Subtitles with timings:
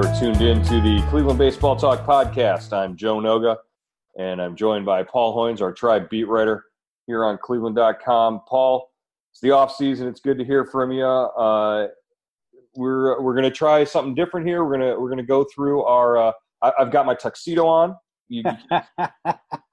[0.00, 2.72] You're tuned in to the Cleveland Baseball Talk podcast.
[2.72, 3.56] I'm Joe Noga,
[4.16, 6.66] and I'm joined by Paul Hoynes, our tribe beat writer
[7.08, 8.42] here on Cleveland.com.
[8.48, 8.92] Paul,
[9.32, 10.06] it's the off season.
[10.06, 11.04] It's good to hear from you.
[11.04, 11.88] Uh,
[12.76, 14.64] we're we're gonna try something different here.
[14.64, 16.16] We're gonna we're gonna go through our.
[16.16, 16.32] Uh,
[16.62, 17.96] I, have got my tuxedo on,
[18.28, 18.44] you,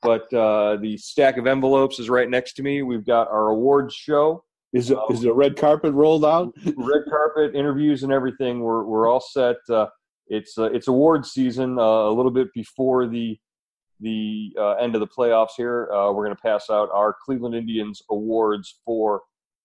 [0.01, 2.81] but uh, the stack of envelopes is right next to me.
[2.81, 4.43] We've got our awards show.
[4.73, 6.51] Is it, is the red carpet rolled out?
[6.75, 8.61] red carpet interviews and everything.
[8.61, 9.57] We're we're all set.
[9.69, 9.85] Uh,
[10.27, 13.37] it's uh, it's award season uh, a little bit before the
[13.99, 15.89] the uh, end of the playoffs here.
[15.91, 19.21] Uh, we're going to pass out our Cleveland Indians awards for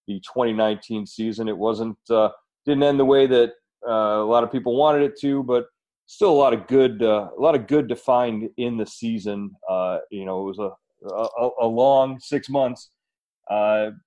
[0.06, 1.48] the 2019 season.
[1.48, 2.31] It wasn't uh,
[2.66, 3.53] didn't end the way that
[3.86, 5.66] uh, a lot of people wanted it to, but
[6.06, 9.50] still a lot of good a lot of good to find in the season.
[10.11, 10.70] you know, it was a
[11.08, 12.91] a, a long six months.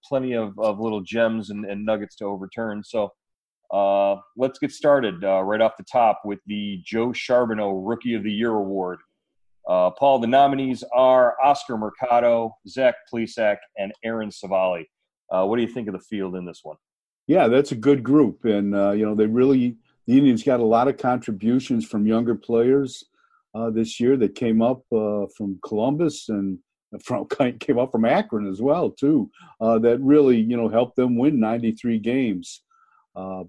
[0.08, 2.84] plenty of, of little gems and, and nuggets to overturn.
[2.84, 3.12] So
[3.74, 8.24] uh, let's get started uh, right off the top with the Joe Charboneau Rookie of
[8.24, 9.00] the Year Award.
[9.68, 14.84] Uh, Paul, the nominees are Oscar Mercado, Zach Plesac, and Aaron Civale.
[15.32, 16.78] Uh, what do you think of the field in this one?
[17.26, 20.66] Yeah, that's a good group, and uh, you know they really the Indians got a
[20.66, 23.06] lot of contributions from younger players
[23.56, 26.60] uh, this year that came up from Columbus and
[27.02, 27.26] from
[27.60, 29.32] came up from Akron as well too.
[29.60, 32.62] that really you know helped them win 93 games.
[33.16, 33.44] Uh,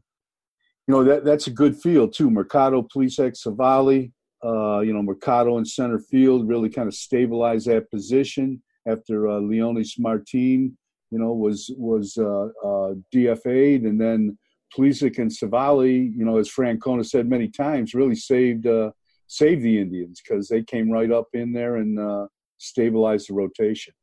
[0.87, 2.31] you know that that's a good field too.
[2.31, 4.13] Mercado, Plesac, Civale,
[4.45, 9.41] Uh, you know Mercado in center field really kind of stabilized that position after uh,
[9.41, 10.77] Leonys Martin,
[11.11, 14.39] you know, was was uh, uh, DFA'd, and then
[14.77, 18.91] Plesac and Civale, you know, as Francona said many times, really saved uh,
[19.27, 22.27] saved the Indians because they came right up in there and uh,
[22.59, 23.95] stabilized the rotation.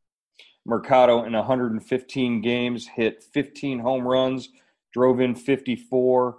[0.65, 4.49] Mercado in 115 games hit 15 home runs,
[4.93, 6.37] drove in 54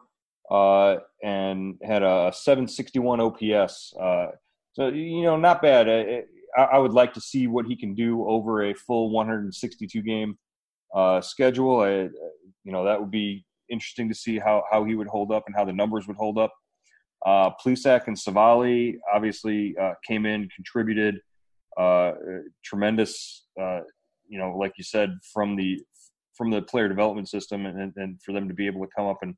[0.53, 3.95] uh, and had a 761 OPS.
[3.99, 4.27] Uh,
[4.75, 5.89] so you know, not bad.
[5.89, 6.25] I,
[6.63, 10.37] I, would like to see what he can do over a full 162 game
[10.95, 11.81] uh, schedule.
[11.81, 12.11] I,
[12.65, 15.57] you know, that would be interesting to see how how he would hold up and
[15.57, 16.53] how the numbers would hold up.
[17.25, 21.19] Uh, Plesac and Civale obviously uh, came in, contributed
[21.79, 22.13] uh,
[22.63, 23.47] tremendous.
[23.59, 23.81] Uh,
[24.29, 25.81] you know, like you said, from the
[26.37, 29.19] from the player development system, and, and for them to be able to come up
[29.23, 29.35] and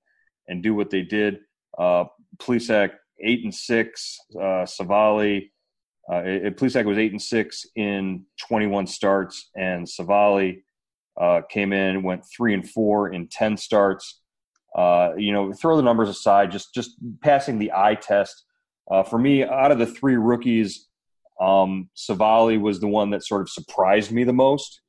[0.49, 1.39] and do what they did.
[1.79, 2.05] Uh,
[2.39, 4.19] Plesac eight and six.
[4.35, 5.51] Uh, Civale,
[6.11, 10.63] uh, Plesac was eight and six in 21 starts, and Civale
[11.21, 14.21] uh, came in went three and four in 10 starts.
[14.77, 18.45] Uh, you know, throw the numbers aside, just just passing the eye test.
[18.91, 20.89] Uh, for me, out of the three rookies,
[21.41, 24.81] um, Civale was the one that sort of surprised me the most.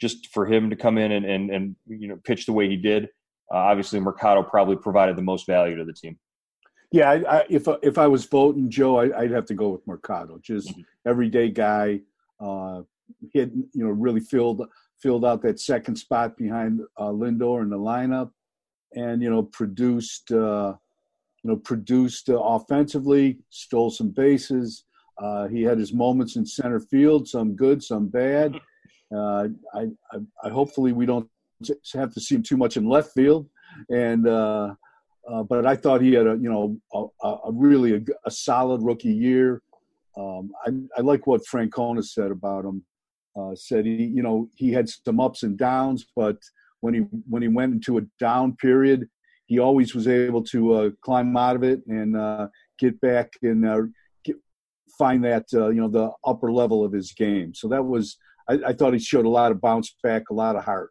[0.00, 2.76] Just for him to come in and, and, and you know pitch the way he
[2.76, 3.08] did.
[3.52, 6.18] Uh, obviously, Mercado probably provided the most value to the team.
[6.92, 9.86] Yeah, I, I, if if I was voting Joe, I, would have to go with
[9.86, 10.38] Mercado.
[10.42, 10.82] Just mm-hmm.
[11.06, 12.00] everyday guy,
[12.40, 12.82] uh,
[13.32, 14.62] hit you know really filled
[15.00, 18.30] filled out that second spot behind uh, Lindor in the lineup,
[18.94, 20.74] and you know produced uh,
[21.42, 24.84] you know produced uh, offensively, stole some bases.
[25.18, 28.58] Uh, he had his moments in center field, some good, some bad.
[29.14, 29.82] Uh, I,
[30.12, 31.28] I, I hopefully we don't
[31.94, 33.48] have to see him too much in left field,
[33.90, 34.74] and uh,
[35.30, 38.82] uh, but I thought he had a you know a, a really a, a, solid
[38.82, 39.62] rookie year.
[40.16, 42.84] Um, I, I, like what Francona said about him.
[43.36, 46.36] Uh, said he you know he had some ups and downs, but
[46.80, 49.08] when he when he went into a down period,
[49.46, 52.46] he always was able to uh, climb out of it and uh,
[52.78, 53.80] get back and uh,
[54.98, 57.54] find that you know the upper level of his game.
[57.54, 58.16] So that was
[58.48, 60.90] I, I, thought he showed a lot of bounce back, a lot of heart.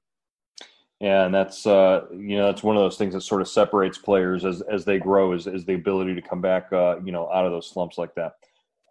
[1.04, 4.46] And that's uh, you know that's one of those things that sort of separates players
[4.46, 7.46] as as they grow is, is the ability to come back uh, you know out
[7.46, 8.32] of those slumps like that.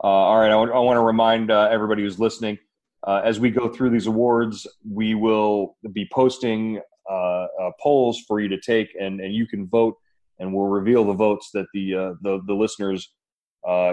[0.04, 2.58] Uh, all right, I, w- I want to remind uh, everybody who's listening
[3.06, 7.46] uh, as we go through these awards, we will be posting uh,
[7.80, 9.96] polls for you to take, and, and you can vote,
[10.38, 13.10] and we'll reveal the votes that the the, the listeners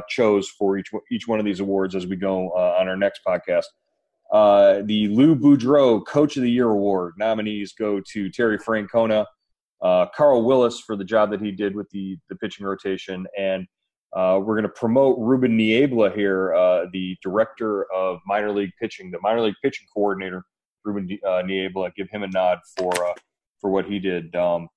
[0.09, 3.63] chose for each each one of these awards as we go on our next podcast.
[4.31, 9.25] Uh, the Lou Boudreau Coach of the Year Award nominees go to Terry Francona,
[9.81, 13.65] uh, Carl Willis for the job that he did with the, the pitching rotation, and
[14.15, 19.11] uh, we're going to promote Ruben Niebla here, uh, the director of minor league pitching,
[19.11, 20.43] the minor league pitching coordinator,
[20.83, 21.91] Ruben uh, Niebla.
[21.95, 23.13] Give him a nod for uh,
[23.61, 24.67] for what he did um,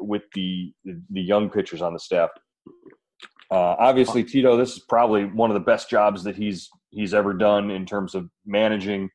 [0.00, 2.30] with the the young pitchers on the staff.
[3.50, 7.70] Obviously, Tito, this is probably one of the best jobs that he's he's ever done
[7.70, 9.10] in terms of managing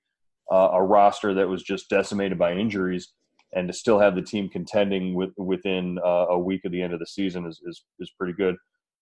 [0.52, 3.14] uh, a roster that was just decimated by injuries,
[3.54, 6.94] and to still have the team contending with, within uh, a week of the end
[6.94, 8.56] of the season is is, is pretty good.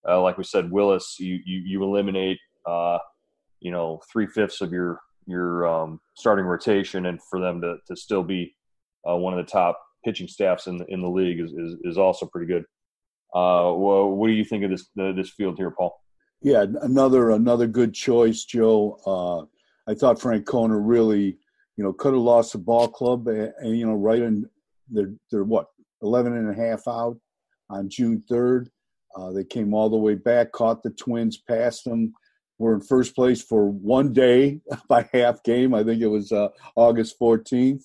[0.07, 2.99] Uh, like we said, Willis, you you, you eliminate uh,
[3.59, 7.95] you know three fifths of your your um, starting rotation, and for them to to
[7.95, 8.55] still be
[9.09, 11.97] uh, one of the top pitching staffs in the, in the league is, is, is
[11.97, 12.63] also pretty good.
[13.33, 16.01] Uh, well, what do you think of this this field here, Paul?
[16.41, 18.97] Yeah, another another good choice, Joe.
[19.05, 21.37] Uh, I thought Frank Francona really,
[21.77, 24.49] you know, could have lost the ball club, and, and you know, right in
[24.89, 25.67] they're they're what
[26.01, 27.17] 11 and a half out
[27.69, 28.67] on June 3rd.
[29.15, 32.13] Uh, they came all the way back, caught the Twins, passed them.
[32.57, 34.59] Were in first place for one day
[34.89, 35.73] by half game.
[35.73, 37.83] I think it was uh, August 14th,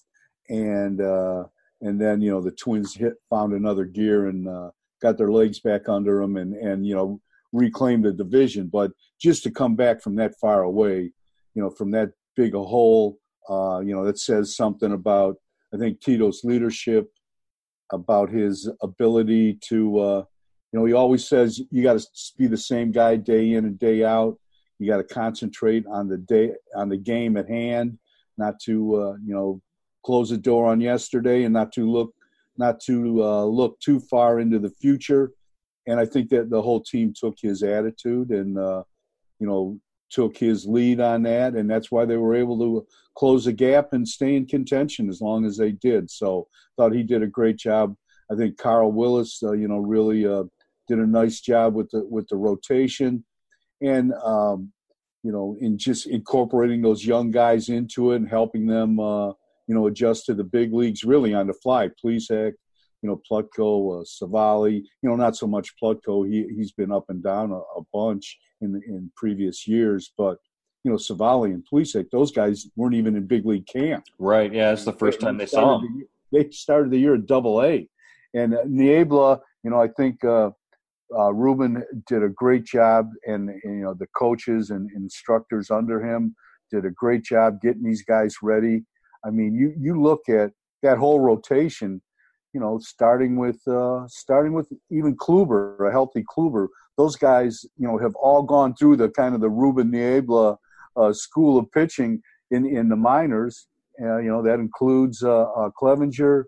[0.49, 1.45] and uh,
[1.81, 4.71] and then you know the Twins hit found another gear and uh,
[5.05, 7.21] got their legs back under them, and and you know
[7.53, 8.69] reclaim the division.
[8.73, 8.91] But
[9.21, 11.13] just to come back from that far away,
[11.55, 13.19] you know, from that big a hole,
[13.49, 15.37] uh, you know, that says something about
[15.73, 17.11] I think Tito's leadership,
[17.93, 20.25] about his ability to, uh,
[20.73, 22.07] you know, he always says you got to
[22.39, 24.39] be the same guy day in and day out.
[24.79, 27.99] You got to concentrate on the day on the game at hand,
[28.39, 29.61] not to uh, you know
[30.05, 32.15] close the door on yesterday and not to look
[32.57, 35.33] not to uh, look too far into the future
[35.87, 38.83] and I think that the whole team took his attitude and uh,
[39.39, 39.79] you know
[40.11, 42.87] took his lead on that, and that's why they were able to
[43.17, 46.11] close the gap and stay in contention as long as they did.
[46.11, 47.97] So thought he did a great job.
[48.31, 50.45] I think Carl Willis, uh, you know, really uh,
[50.89, 53.25] did a nice job with the with the rotation,
[53.83, 54.73] and um,
[55.23, 59.33] you know, in just incorporating those young guys into it and helping them, uh,
[59.67, 61.89] you know, adjust to the big leagues really on the fly.
[62.03, 62.53] Plesac,
[63.03, 66.29] you know, Plutko, uh, Civale, you know, not so much Plutko.
[66.29, 70.39] He, he's been up and down a, a bunch in, in previous years, but,
[70.85, 74.05] you know, Civale and Plesac, those guys weren't even in big league camp.
[74.19, 74.53] Right.
[74.53, 74.73] Yeah.
[74.73, 76.07] It's the first they, time they saw them.
[76.33, 77.89] The, they started the year at double A.
[78.35, 80.51] And uh, Niebla, you know, I think uh,
[81.17, 86.05] uh, Ruben did a great job, and, and, you know, the coaches and instructors under
[86.05, 86.35] him
[86.71, 88.85] did a great job getting these guys ready.
[89.25, 92.03] I mean, you, you look at that whole rotation–
[92.55, 96.69] you know, starting with uh, starting with even Kluber, a healthy Kluber.
[96.97, 100.57] Those guys, you know, have all gone through the kind of the Ruben Niebla
[100.97, 102.23] uh, school of pitching
[102.53, 103.67] in in the minors.
[104.01, 106.45] Uh, you know, that includes uh, uh, Clevinger,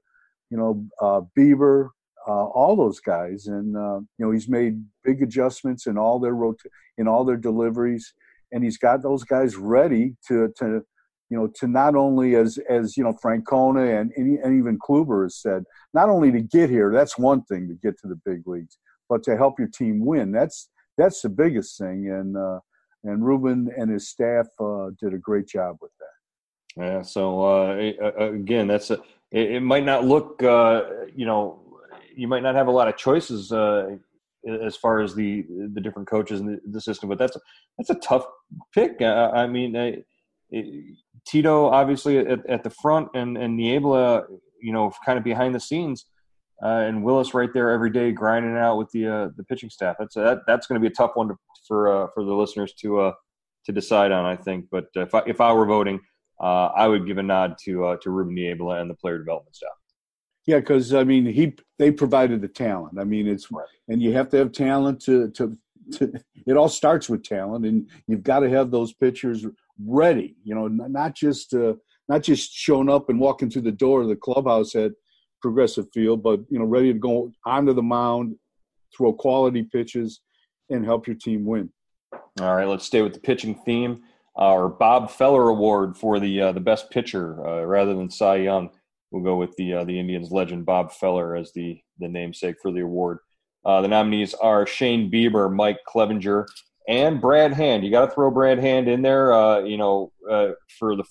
[0.51, 1.89] you know, uh, Bieber,
[2.27, 7.09] all those guys, and you know, he's made big adjustments in all their rot- in
[7.09, 8.15] all their deliveries,
[8.53, 10.85] and he's got those guys ready to to
[11.29, 15.37] you know, to not only as as you know Francona and and even Kluber has
[15.37, 18.79] said, not only to get here, that's one thing to get to the big leagues,
[19.09, 20.31] but to help your team win.
[20.31, 22.61] That's that's the biggest thing, and uh,
[23.05, 26.85] and Ruben and his staff uh, did a great job with that.
[26.85, 27.03] Yeah.
[27.03, 27.75] So uh,
[28.19, 28.99] again, that's a.
[29.33, 30.83] It, it might not look, uh,
[31.15, 31.61] you know,
[32.15, 33.97] you might not have a lot of choices uh,
[34.63, 37.37] as far as the the different coaches in the, the system, but that's
[37.77, 38.27] that's a tough
[38.73, 39.03] pick.
[39.03, 39.75] I mean.
[39.75, 40.07] It,
[41.27, 44.27] Tito obviously at, at, the front and and Niebla,
[44.61, 46.07] you know, kind of behind the scenes,
[46.63, 49.97] uh, and Willis right there every day grinding out with the uh, the pitching staff.
[49.99, 52.73] That's that, that's going to be a tough one to, for uh, for the listeners
[52.81, 53.13] to uh,
[53.67, 54.67] to decide on, I think.
[54.71, 56.01] But if I, if I were voting,
[56.41, 59.57] uh, I would give a nod to uh, to Ruben Niebla and the player development
[59.57, 59.71] staff.
[60.47, 62.99] Yeah, because I mean, he they provided the talent.
[62.99, 63.67] I mean, it's right.
[63.89, 65.57] and you have to have talent to to.
[65.93, 66.13] to
[66.47, 69.45] it all starts with talent, and you've got to have those pitchers
[69.85, 70.37] ready.
[70.45, 71.75] You know, not just uh,
[72.09, 74.93] not just showing up and walking through the door of the clubhouse at
[75.43, 78.37] Progressive Field, but you know, ready to go onto the mound,
[78.97, 80.21] throw quality pitches,
[80.71, 81.71] and help your team win.
[82.41, 84.03] All right, let's stay with the pitching theme.
[84.37, 88.71] Our Bob Feller Award for the uh, the best pitcher, uh, rather than Cy Young,
[89.11, 92.71] we'll go with the uh, the Indians legend Bob Feller as the the namesake for
[92.71, 93.19] the award.
[93.65, 96.47] Uh, the nominees are Shane Bieber, Mike Clevinger,
[96.89, 97.85] and Brad Hand.
[97.85, 99.33] You got to throw Brad Hand in there.
[99.33, 101.05] Uh, you know, uh, for the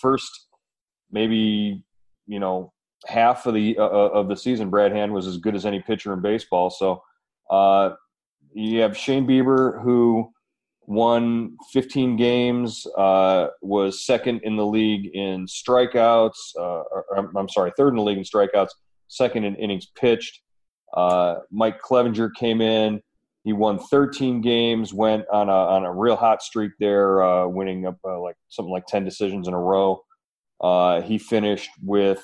[0.00, 0.48] first
[1.12, 1.82] maybe
[2.26, 2.72] you know
[3.06, 6.20] half of the of the season, Brad Hand was as good as any pitcher in
[6.20, 6.70] baseball.
[6.70, 7.02] So
[8.52, 10.32] you have Shane Bieber who
[10.90, 16.56] won 15 games, uh, was second in the league in strikeouts.
[16.58, 18.70] Uh, or, I'm sorry, third in the league in strikeouts,
[19.06, 20.40] second in innings pitched.
[20.92, 23.00] Uh, Mike Clevinger came in.
[23.42, 27.86] He won 13 games, went on a on a real hot streak there, uh, winning
[27.86, 30.02] up uh, like something like 10 decisions in a row.
[30.60, 32.22] Uh, he finished with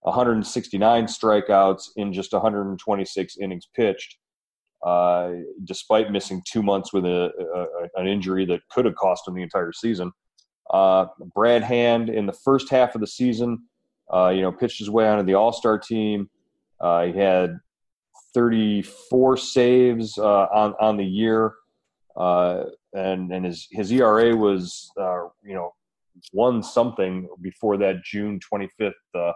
[0.00, 4.16] 169 strikeouts in just 126 innings pitched
[4.84, 5.32] uh,
[5.64, 7.30] despite missing two months with a,
[7.96, 10.12] a, an injury that could have cost him the entire season.
[10.70, 13.58] Uh, Brad Hand in the first half of the season,
[14.12, 16.30] uh, you know, pitched his way onto the All Star team.
[16.80, 17.58] He had
[18.34, 21.54] 34 saves uh, on on the year,
[22.16, 24.90] uh, and and his his ERA was
[25.42, 25.74] you know
[26.32, 29.32] one something before that June 25th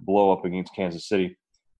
[0.00, 1.36] blow up against Kansas City.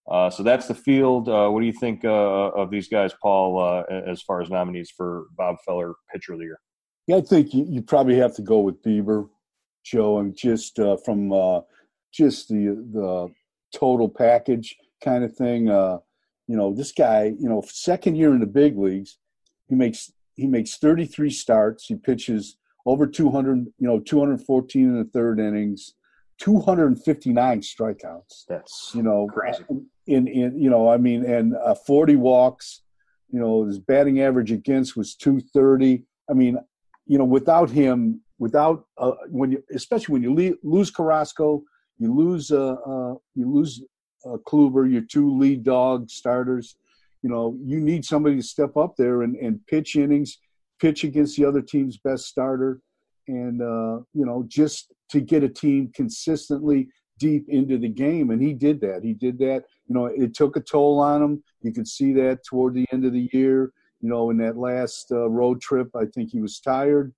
[0.09, 1.27] Uh, so that's the field.
[1.27, 4.89] Uh, what do you think uh, of these guys, Paul, uh, as far as nominees
[4.89, 6.59] for Bob Feller Pitcher of the Year?
[7.07, 9.27] Yeah, I think you, you probably have to go with Bieber,
[9.83, 11.61] Joe, and just uh, from uh,
[12.13, 13.29] just the the
[13.77, 15.67] total package kind of thing.
[16.47, 19.17] You know, this guy, you know, second year in the big leagues,
[19.67, 21.85] he makes he makes 33 starts.
[21.85, 25.93] He pitches over 200, you know, 214 in the third innings.
[26.39, 28.45] 259 strikeouts.
[28.47, 29.63] That's you know crazy
[30.05, 32.81] in in you know I mean and uh, 40 walks.
[33.31, 36.03] You know his batting average against was 230.
[36.29, 36.57] I mean,
[37.05, 41.63] you know without him, without uh, when you especially when you le- lose Carrasco,
[41.97, 43.83] you lose uh, uh you lose
[44.27, 46.75] uh, Kluber, your two lead dog starters.
[47.21, 50.37] You know you need somebody to step up there and, and pitch innings,
[50.79, 52.81] pitch against the other team's best starter,
[53.27, 58.41] and uh, you know just to get a team consistently deep into the game, and
[58.41, 59.01] he did that.
[59.03, 59.63] He did that.
[59.87, 61.43] You know, it took a toll on him.
[61.61, 63.71] You could see that toward the end of the year.
[64.01, 67.13] You know, in that last uh, road trip, I think he was tired.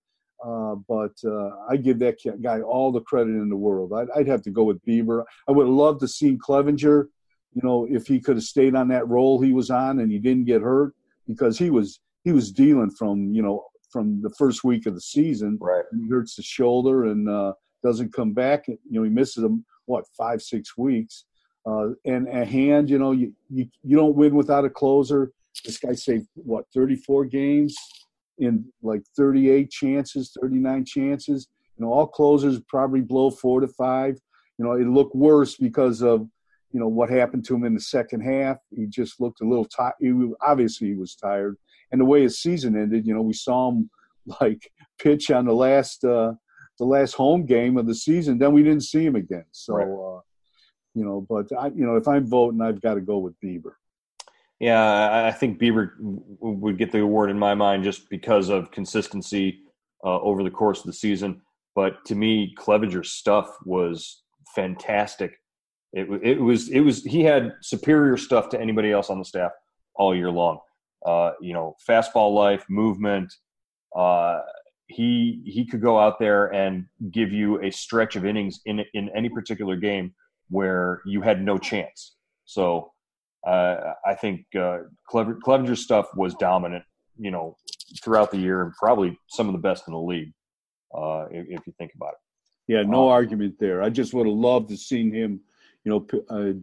[0.46, 3.91] Uh, but uh, I give that guy all the credit in the world.
[3.93, 5.24] I'd, I'd have to go with Bieber.
[5.48, 7.08] I would have loved to see Clevinger.
[7.53, 10.19] You know, if he could have stayed on that roll he was on and he
[10.19, 10.93] didn't get hurt,
[11.27, 15.01] because he was he was dealing from you know from the first week of the
[15.01, 15.58] season.
[15.60, 15.84] Right.
[16.00, 17.53] He hurts the shoulder and uh,
[17.84, 18.67] doesn't come back.
[18.67, 21.25] You know, he misses them what five six weeks.
[21.65, 25.31] Uh, and a hand, you know, you, you you don't win without a closer.
[25.65, 27.75] This guy saved what 34 games
[28.39, 31.48] in like 38 chances, 39 chances.
[31.77, 34.17] You know, all closers probably blow four to five.
[34.58, 36.27] You know, it looked worse because of
[36.72, 38.58] you know what happened to him in the second half.
[38.75, 39.96] He just looked a little tired.
[40.41, 41.58] Obviously, he was tired,
[41.91, 43.89] and the way his season ended, you know, we saw him
[44.41, 46.34] like pitch on the last uh,
[46.77, 48.38] the last home game of the season.
[48.38, 49.46] Then we didn't see him again.
[49.51, 49.74] So.
[49.75, 50.17] Right.
[50.17, 50.22] Uh,
[50.96, 53.74] you know, but I, you know, if I'm voting, I've got to go with Bieber.
[54.60, 59.62] Yeah, I think Bieber would get the award in my mind just because of consistency
[60.04, 61.42] uh, over the course of the season.
[61.75, 64.24] But to me, Clevinger's stuff was
[64.54, 65.39] fantastic.
[65.94, 69.51] It, it was it was he had superior stuff to anybody else on the staff
[69.96, 70.60] all year long.
[71.06, 73.34] Uh, you know, fastball life, movement.
[73.96, 74.42] Uh,
[74.88, 79.10] he he could go out there and give you a stretch of innings in in
[79.16, 80.13] any particular game
[80.50, 82.16] where you had no chance.
[82.46, 82.92] So
[83.50, 84.79] uh, I think uh,
[85.10, 86.84] Clevinger's stuff was dominant,
[87.18, 87.58] you know,
[88.03, 90.32] throughout the year and probably some of the best in the league,
[90.96, 92.74] uh, if, if, you think about it.
[92.74, 93.82] Yeah, no um, argument there.
[93.82, 95.41] I just would have loved to seen him,
[95.84, 96.53] you know, uh,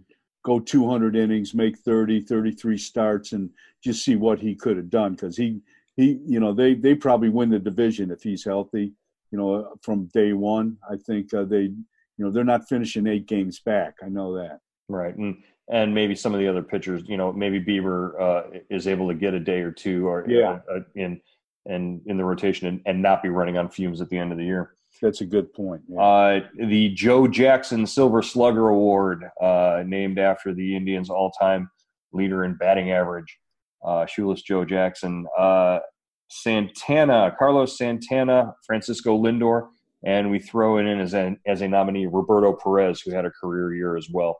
[0.44, 3.50] go 200 innings, make 30, 33 starts, and
[3.82, 5.60] just see what he could have done because he
[5.96, 8.92] he you know they they probably win the division if he's healthy.
[9.32, 11.84] You know, from day one, I think uh, they you
[12.18, 13.94] know they're not finishing eight games back.
[14.04, 14.60] I know that.
[14.88, 18.86] Right, and and maybe some of the other pitchers, you know, maybe Bieber uh, is
[18.86, 21.20] able to get a day or two or yeah uh, in
[21.66, 24.38] and in the rotation and, and not be running on fumes at the end of
[24.38, 24.74] the year.
[25.02, 25.82] That's a good point.
[25.88, 26.00] Yeah.
[26.00, 31.70] Uh, the Joe Jackson Silver Slugger Award, uh, named after the Indians' all-time
[32.12, 33.36] leader in batting average,
[33.84, 35.26] uh, shoeless Joe Jackson.
[35.36, 35.80] Uh,
[36.28, 39.68] Santana, Carlos Santana, Francisco Lindor,
[40.04, 43.30] and we throw it in as a, as a nominee Roberto Perez, who had a
[43.30, 44.38] career year as well.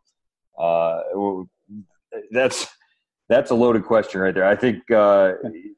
[0.58, 1.00] Uh,
[2.30, 2.66] that's
[3.28, 4.46] that's a loaded question right there.
[4.46, 5.32] I think uh,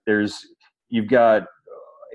[0.06, 0.46] there's
[0.88, 1.44] you've got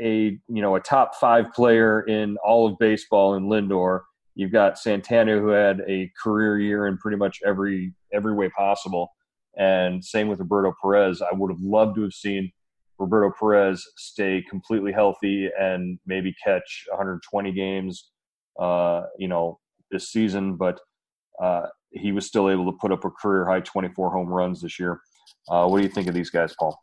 [0.01, 4.01] a you know a top five player in all of baseball in Lindor.
[4.35, 9.09] You've got Santana who had a career year in pretty much every every way possible,
[9.57, 11.21] and same with Roberto Perez.
[11.21, 12.51] I would have loved to have seen
[12.99, 18.11] Roberto Perez stay completely healthy and maybe catch 120 games,
[18.59, 19.59] uh, you know,
[19.91, 20.79] this season, but
[21.41, 24.79] uh, he was still able to put up a career high 24 home runs this
[24.79, 24.99] year.
[25.49, 26.79] Uh, what do you think of these guys, Paul?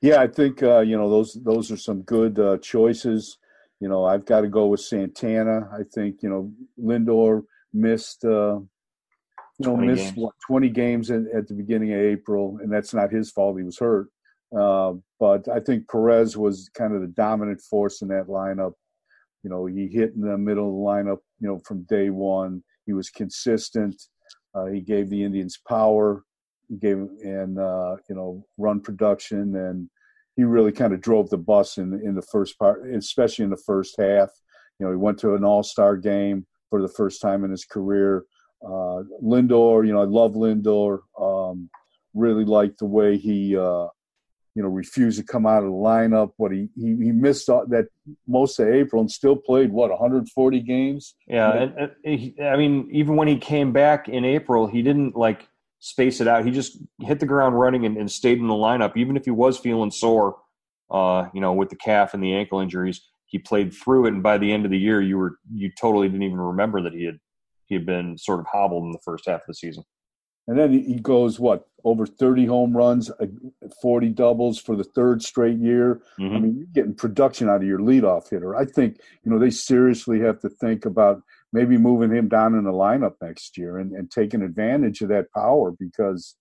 [0.00, 3.38] Yeah, I think uh, you know those those are some good uh, choices.
[3.80, 5.68] You know, I've got to go with Santana.
[5.72, 8.60] I think you know Lindor missed uh,
[9.58, 10.16] you know missed games.
[10.16, 13.58] What, 20 games in, at the beginning of April, and that's not his fault.
[13.58, 14.08] He was hurt.
[14.56, 18.72] Uh, but I think Perez was kind of the dominant force in that lineup.
[19.42, 21.18] You know, he hit in the middle of the lineup.
[21.40, 24.00] You know, from day one, he was consistent.
[24.58, 26.24] Uh, he gave the Indians power.
[26.80, 29.88] Gave and uh, you know run production, and
[30.36, 33.56] he really kind of drove the bus in in the first part, especially in the
[33.56, 34.28] first half.
[34.78, 37.64] You know, he went to an All Star game for the first time in his
[37.64, 38.24] career.
[38.62, 40.98] Uh, Lindor, you know, I love Lindor.
[41.18, 41.70] Um,
[42.14, 43.86] really liked the way he uh,
[44.58, 46.32] you know, refused to come out of the lineup.
[46.36, 47.86] What he he, he missed that
[48.26, 51.14] most of April and still played what 140 games.
[51.28, 55.14] Yeah, and, and he, I mean, even when he came back in April, he didn't
[55.14, 55.46] like
[55.78, 56.44] space it out.
[56.44, 59.30] He just hit the ground running and, and stayed in the lineup, even if he
[59.30, 60.38] was feeling sore.
[60.90, 64.24] Uh, you know, with the calf and the ankle injuries, he played through it, and
[64.24, 67.04] by the end of the year, you were you totally didn't even remember that he
[67.04, 67.20] had
[67.66, 69.84] he had been sort of hobbled in the first half of the season.
[70.48, 73.26] And then he goes what over 30 home runs, uh,
[73.80, 76.00] 40 doubles for the third straight year.
[76.18, 76.36] Mm-hmm.
[76.36, 78.56] I mean, you're getting production out of your leadoff hitter.
[78.56, 82.64] I think you know they seriously have to think about maybe moving him down in
[82.64, 86.34] the lineup next year and, and taking advantage of that power because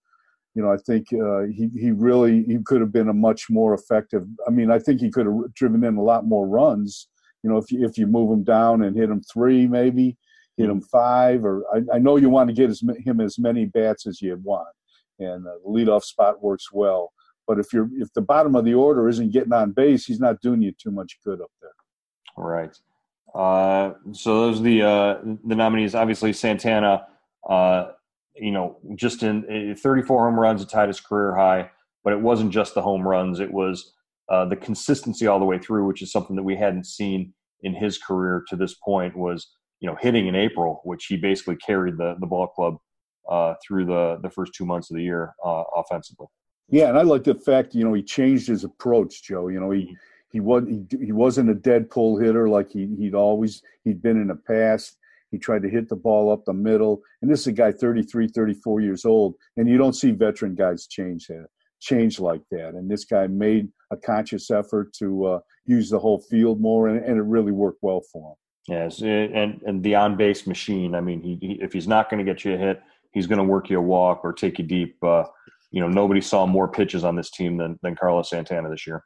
[0.55, 3.73] you know I think uh, he he really he could have been a much more
[3.73, 4.25] effective.
[4.47, 7.09] I mean, I think he could have driven in a lot more runs.
[7.43, 10.17] You know, if you if you move him down and hit him three, maybe
[10.57, 13.65] hit him five, or I, I know you want to get as, him as many
[13.65, 14.67] bats as you want,
[15.19, 17.13] and uh, the leadoff spot works well.
[17.47, 20.41] But if you're if the bottom of the order isn't getting on base, he's not
[20.41, 21.71] doing you too much good up there.
[22.35, 22.75] Right.
[23.33, 25.95] Uh, so those are the uh, the nominees.
[25.95, 27.07] Obviously, Santana.
[27.47, 27.91] Uh,
[28.35, 31.71] you know, just in 34 home runs, it tied his career high.
[32.03, 33.93] But it wasn't just the home runs; it was
[34.29, 37.73] uh, the consistency all the way through, which is something that we hadn't seen in
[37.73, 39.15] his career to this point.
[39.15, 39.47] Was
[39.79, 42.77] you know, hitting in April, which he basically carried the the ball club
[43.29, 46.27] uh, through the the first two months of the year uh, offensively.
[46.69, 49.47] Yeah, and I like the fact you know he changed his approach, Joe.
[49.47, 49.95] You know he
[50.31, 54.21] he was he, he wasn't a dead pull hitter like he he'd always he'd been
[54.21, 54.97] in the past.
[55.31, 58.29] He tried to hit the ball up the middle, and this is a guy 33,
[58.29, 61.47] 34 years old, and you don't see veteran guys change that
[61.79, 62.69] change like that.
[62.69, 67.03] And this guy made a conscious effort to uh, use the whole field more, and,
[67.03, 68.35] and it really worked well for him.
[68.67, 70.93] Yes, and and the on base machine.
[70.93, 73.37] I mean, he, he if he's not going to get you a hit, he's going
[73.37, 75.01] to work you a walk or take you deep.
[75.01, 75.23] Uh,
[75.71, 79.03] you know, nobody saw more pitches on this team than than Carlos Santana this year.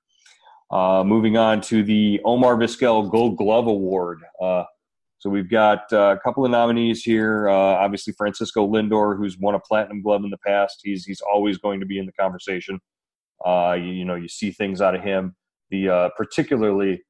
[0.72, 4.22] Uh, moving on to the Omar Vizquel Gold Glove Award.
[4.42, 4.64] Uh,
[5.20, 7.48] so we've got uh, a couple of nominees here.
[7.48, 10.80] Uh, obviously, Francisco Lindor, who's won a Platinum Glove in the past.
[10.84, 12.80] He's he's always going to be in the conversation.
[13.46, 15.36] Uh, you, you, know, you see things out of him.
[15.70, 17.02] The particularly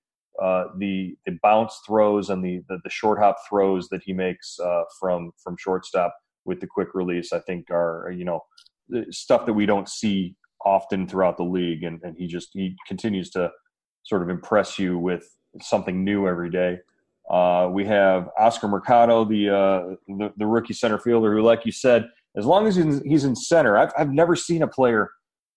[0.41, 4.59] uh, the the bounce throws and the, the, the short hop throws that he makes
[4.59, 8.41] uh, from from shortstop with the quick release, I think are you know
[9.11, 13.29] stuff that we don't see often throughout the league, and, and he just he continues
[13.31, 13.51] to
[14.03, 15.23] sort of impress you with
[15.61, 16.77] something new every day.
[17.29, 21.71] Uh, we have Oscar Mercado, the, uh, the, the rookie center fielder, who, like you
[21.71, 25.09] said, as long as he's in, he's in center, I've I've never seen a player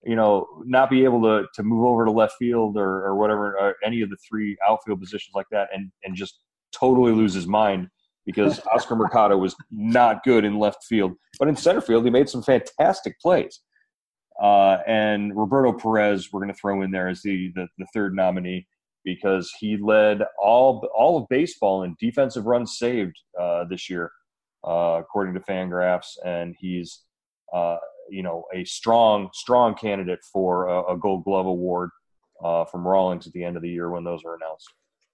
[0.06, 3.58] you know, not be able to to move over to left field or, or whatever,
[3.58, 6.40] or any of the three outfield positions like that, and and just
[6.72, 7.88] totally lose his mind
[8.26, 12.28] because Oscar Mercado was not good in left field, but in center field he made
[12.28, 13.60] some fantastic plays.
[14.42, 18.16] Uh, and Roberto Perez, we're going to throw in there as the, the, the third
[18.16, 18.66] nominee
[19.04, 24.10] because he led all all of baseball in defensive runs saved uh, this year,
[24.66, 27.02] uh, according to Fangraphs, and he's
[27.52, 27.76] uh,
[28.08, 31.90] you know a strong strong candidate for a, a Gold Glove award
[32.42, 34.68] uh, from Rawlings at the end of the year when those are announced.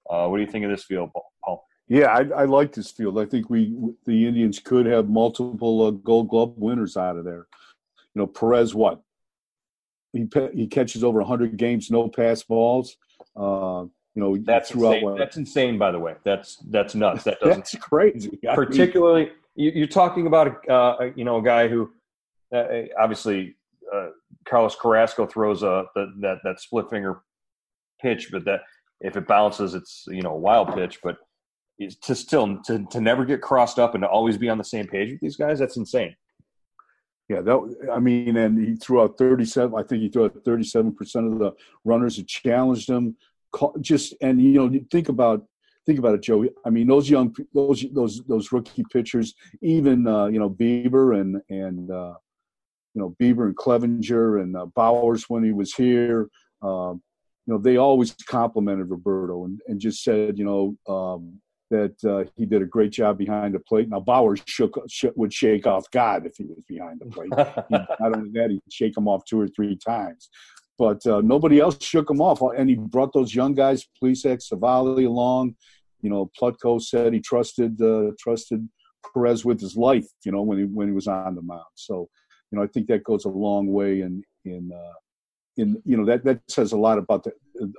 [0.08, 1.10] Uh, what do you think of this field,
[1.44, 1.64] Paul?
[1.88, 3.18] Yeah, I, I like this field.
[3.18, 3.76] I think we
[4.06, 7.46] the Indians could have multiple uh, Gold Glove winners out of there.
[8.14, 9.02] You know, Perez, what
[10.12, 12.96] he he catches over 100 games, no pass balls.
[13.36, 15.16] Uh, you know, that's insane.
[15.16, 15.78] that's insane.
[15.78, 17.24] By the way, that's that's nuts.
[17.24, 18.38] That doesn't that's crazy.
[18.42, 21.90] Particularly, I mean, you, are talking about uh, you know a guy who
[22.54, 22.64] uh,
[22.98, 23.56] obviously
[23.92, 24.08] uh,
[24.46, 27.22] Carlos Carrasco throws a the, that that split finger
[28.00, 28.60] pitch, but that
[29.00, 30.98] if it bounces, it's you know a wild pitch.
[31.02, 31.16] But
[32.02, 34.86] to still to to never get crossed up and to always be on the same
[34.86, 36.14] page with these guys, that's insane.
[37.28, 39.72] Yeah, that I mean, and he threw out 37.
[39.78, 41.52] I think he threw out 37 percent of the
[41.84, 43.16] runners that challenged him.
[43.80, 45.44] Just and you know, think about
[45.86, 46.46] think about it, Joe.
[46.64, 51.40] I mean, those young those those those rookie pitchers, even uh, you know Bieber and
[51.48, 52.14] and uh,
[52.94, 56.28] you know Bieber and Clevinger and uh, Bauers when he was here.
[56.62, 56.94] Uh,
[57.46, 62.30] you know, they always complimented Roberto and, and just said, you know, um, that uh,
[62.36, 63.88] he did a great job behind the plate.
[63.88, 67.30] Now Bowers shook, shook, would shake off God if he was behind the plate.
[67.68, 70.28] he, not only that, he'd shake him off two or three times.
[70.78, 75.06] But uh, nobody else shook him off, and he brought those young guys, Plesac, Civale,
[75.06, 75.56] along.
[76.00, 78.66] You know, Plutko said he trusted uh, trusted
[79.12, 80.06] Perez with his life.
[80.24, 81.64] You know, when he when he was on the mound.
[81.74, 82.08] So,
[82.50, 84.92] you know, I think that goes a long way in in uh,
[85.56, 87.32] in you know that that says a lot about the,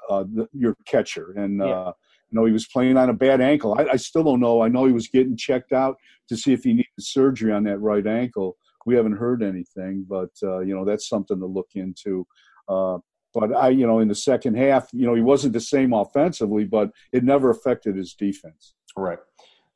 [0.09, 1.59] uh, the your catcher and.
[1.59, 1.93] Yeah uh,
[2.31, 3.75] you know, he was playing on a bad ankle.
[3.77, 4.61] I, I, still don't know.
[4.61, 5.97] I know he was getting checked out
[6.29, 8.57] to see if he needed surgery on that right ankle.
[8.85, 12.25] We haven't heard anything, but uh, you know that's something to look into.
[12.67, 12.97] Uh,
[13.33, 16.65] but I, you know, in the second half, you know, he wasn't the same offensively,
[16.65, 18.73] but it never affected his defense.
[18.97, 19.19] Right.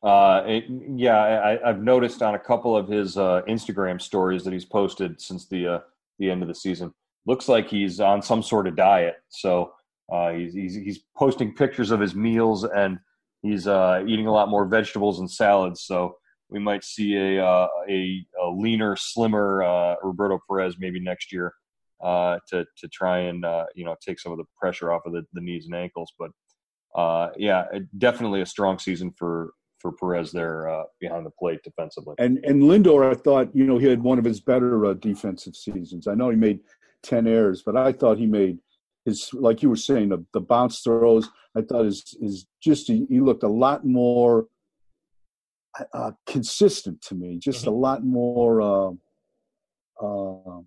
[0.06, 0.66] Uh, it,
[0.96, 5.20] yeah, I, have noticed on a couple of his uh, Instagram stories that he's posted
[5.20, 5.80] since the uh,
[6.20, 6.94] the end of the season.
[7.26, 9.16] Looks like he's on some sort of diet.
[9.30, 9.74] So
[10.12, 13.00] uh, he's, he's, he's posting pictures of his meals and
[13.42, 15.82] he's uh, eating a lot more vegetables and salads.
[15.82, 16.18] So
[16.50, 21.54] we might see a uh, a, a, leaner, slimmer uh, Roberto Perez maybe next year
[22.04, 25.14] uh, to to try and uh, you know take some of the pressure off of
[25.14, 26.14] the, the knees and ankles.
[26.20, 26.30] But
[27.38, 27.66] yeah,
[27.98, 29.52] definitely a strong season for
[29.92, 32.16] for Perez there behind the plate defensively.
[32.18, 36.08] And and Lindor, I thought you know he had one of his better defensive seasons.
[36.08, 36.60] I know he made
[37.04, 38.60] ten errors, but I thought he made
[39.06, 43.06] his like you were saying the, the bounce throws i thought is is just he,
[43.08, 44.48] he looked a lot more
[45.94, 47.70] uh, consistent to me just mm-hmm.
[47.70, 48.92] a lot more uh,
[50.02, 50.60] uh,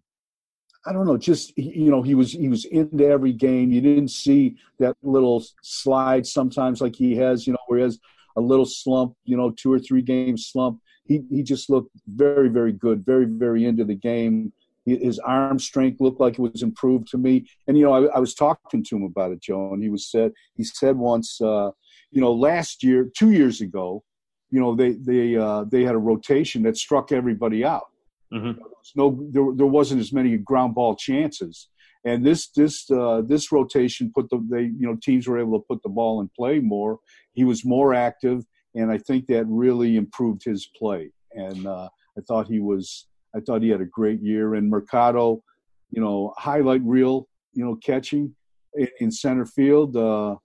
[0.87, 4.11] i don't know just you know he was he was into every game you didn't
[4.11, 7.99] see that little slide sometimes like he has you know where he has
[8.39, 12.49] a little slump you know two or three game slump he he just looked very
[12.49, 14.53] very good very very into the game
[14.97, 17.47] his arm strength looked like it was improved to me.
[17.67, 20.11] And you know, I, I was talking to him about it, Joe, and he was
[20.11, 21.71] said he said once, uh,
[22.11, 24.03] you know, last year, two years ago,
[24.51, 27.87] you know, they they uh, they had a rotation that struck everybody out.
[28.33, 28.61] Mm-hmm.
[28.95, 31.69] no, there, there wasn't as many ground ball chances.
[32.05, 35.67] And this this uh, this rotation put the they you know teams were able to
[35.67, 36.99] put the ball in play more.
[37.33, 41.11] He was more active, and I think that really improved his play.
[41.33, 44.55] And uh, I thought he was I thought he had a great year.
[44.55, 45.43] And Mercado,
[45.91, 48.35] you know, highlight reel, you know, catching
[48.75, 49.97] in, in center field.
[49.97, 50.37] Uh,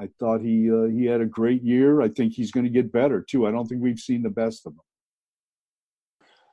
[0.00, 2.02] I thought he uh, he had a great year.
[2.02, 3.46] I think he's going to get better too.
[3.46, 4.80] I don't think we've seen the best of him.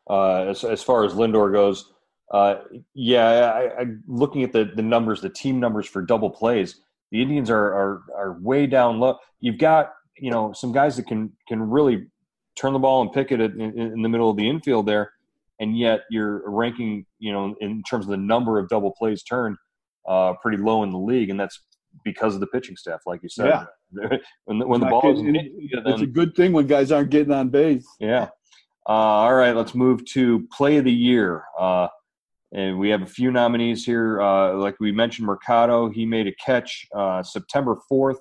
[0.09, 1.93] Uh, as as far as Lindor goes,
[2.31, 2.55] uh,
[2.93, 7.21] yeah, I, I, looking at the the numbers, the team numbers for double plays, the
[7.21, 9.17] Indians are are are way down low.
[9.39, 12.07] You've got you know some guys that can can really
[12.55, 15.11] turn the ball and pick it in, in the middle of the infield there
[15.61, 19.55] and yet you're ranking, you know, in terms of the number of double plays turned,
[20.09, 21.63] uh, pretty low in the league, and that's
[22.03, 23.47] because of the pitching staff, like you said.
[23.47, 23.65] Yeah.
[24.45, 27.49] when the, when the ball is it's a good thing when guys aren't getting on
[27.49, 27.85] base.
[27.99, 28.29] Yeah.
[28.89, 31.43] Uh, all right, let's move to play of the year.
[31.59, 31.87] Uh,
[32.53, 34.21] and we have a few nominees here.
[34.21, 38.17] Uh, like we mentioned, Mercado, he made a catch uh, September 4th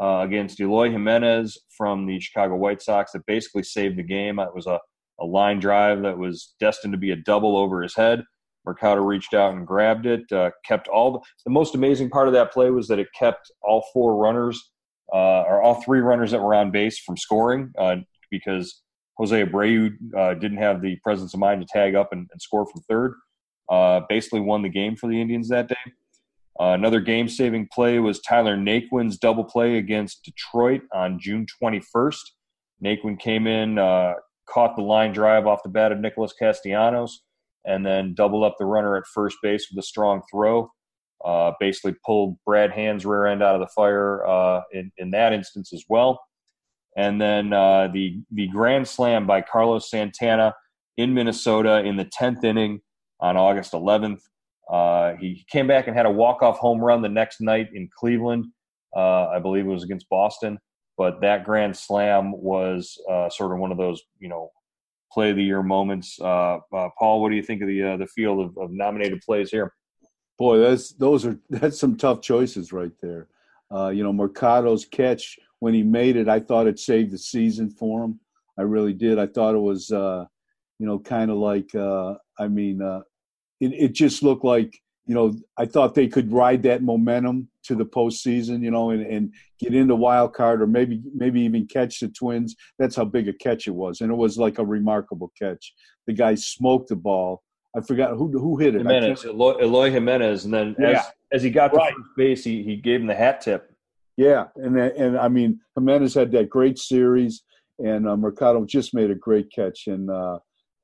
[0.00, 4.38] uh, against Eloy Jimenez from the Chicago White Sox that basically saved the game.
[4.38, 4.78] It was a
[5.20, 8.22] a line drive that was destined to be a double over his head.
[8.64, 12.34] Mercado reached out and grabbed it, uh, kept all the, the, most amazing part of
[12.34, 14.70] that play was that it kept all four runners,
[15.12, 17.96] uh, or all three runners that were on base from scoring uh,
[18.30, 18.82] because
[19.16, 19.90] Jose Abreu
[20.38, 23.14] didn't have the presence of mind to tag up and, and score from third.
[23.70, 25.76] Uh, basically won the game for the Indians that day.
[26.60, 32.18] Uh, another game saving play was Tyler Naquin's double play against Detroit on June 21st.
[32.82, 33.76] Naquin came in,
[34.48, 37.22] caught the line drive off the bat of Nicholas Castellanos,
[37.64, 40.70] and then doubled up the runner at first base with a strong throw.
[41.24, 45.32] Uh, basically pulled Brad Hand's rear end out of the fire uh, in, in that
[45.32, 46.20] instance as well.
[46.96, 50.54] And then uh, the the grand slam by Carlos Santana
[50.96, 52.80] in Minnesota in the tenth inning
[53.20, 54.20] on August 11th.
[54.70, 57.88] Uh, he came back and had a walk off home run the next night in
[57.96, 58.46] Cleveland.
[58.94, 60.58] Uh, I believe it was against Boston
[60.98, 64.50] but that grand slam was uh, sort of one of those you know
[65.10, 66.18] play of the year moments.
[66.20, 69.22] Uh, uh, Paul, what do you think of the uh, the field of, of, nominated
[69.22, 69.72] plays here?
[70.36, 73.28] Boy, that's those are that's some tough choices right there.
[73.70, 78.04] You know, Mercado's catch when he made it, I thought it saved the season for
[78.04, 78.20] him.
[78.58, 79.18] I really did.
[79.18, 82.80] I thought it was, you know, kind of like, I mean,
[83.60, 87.74] it, it just looked like, you know, I thought they could ride that momentum to
[87.74, 92.00] the postseason, you know, and, and get into wild card or maybe maybe even catch
[92.00, 92.56] the Twins.
[92.78, 95.72] That's how big a catch it was, and it was like a remarkable catch.
[96.06, 97.42] The guy smoked the ball.
[97.76, 98.78] I forgot who who hit it.
[98.78, 100.90] Jimenez, Eloy, Eloy Jimenez, and then yeah.
[100.90, 101.92] as, as he got to right.
[101.94, 103.70] first base, he, he gave him the hat tip.
[104.16, 107.42] Yeah, and and I mean Jimenez had that great series,
[107.78, 110.38] and uh, Mercado just made a great catch, and uh,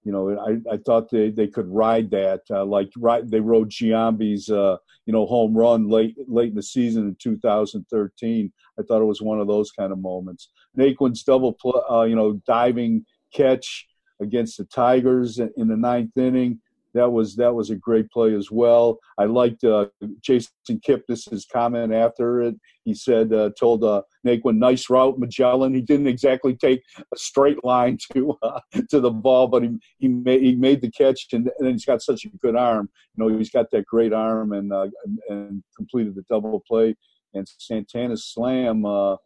[0.04, 3.70] you know I, I thought they, they could ride that uh, like right they rode
[3.70, 8.52] Giambi's uh, you know home run late late in the season in 2013.
[8.78, 10.50] I thought it was one of those kind of moments.
[10.78, 11.56] Naquin's double
[11.90, 13.86] uh, you know diving catch
[14.20, 16.60] against the Tigers in the ninth inning
[16.94, 18.98] that was that was a great play as well.
[19.18, 19.86] I liked uh,
[20.20, 22.54] Jason Kipnis's comment after it.
[22.84, 25.74] He said, uh, told uh, Naquin, nice route, Magellan.
[25.74, 30.08] He didn't exactly take a straight line to uh, to the ball, but he he
[30.08, 32.88] made he made the catch, and, and he's got such a good arm.
[33.16, 34.86] You know, he's got that great arm, and uh,
[35.28, 36.94] and, completed the double play.
[37.34, 38.86] And Santana's slam.
[38.86, 39.16] Uh,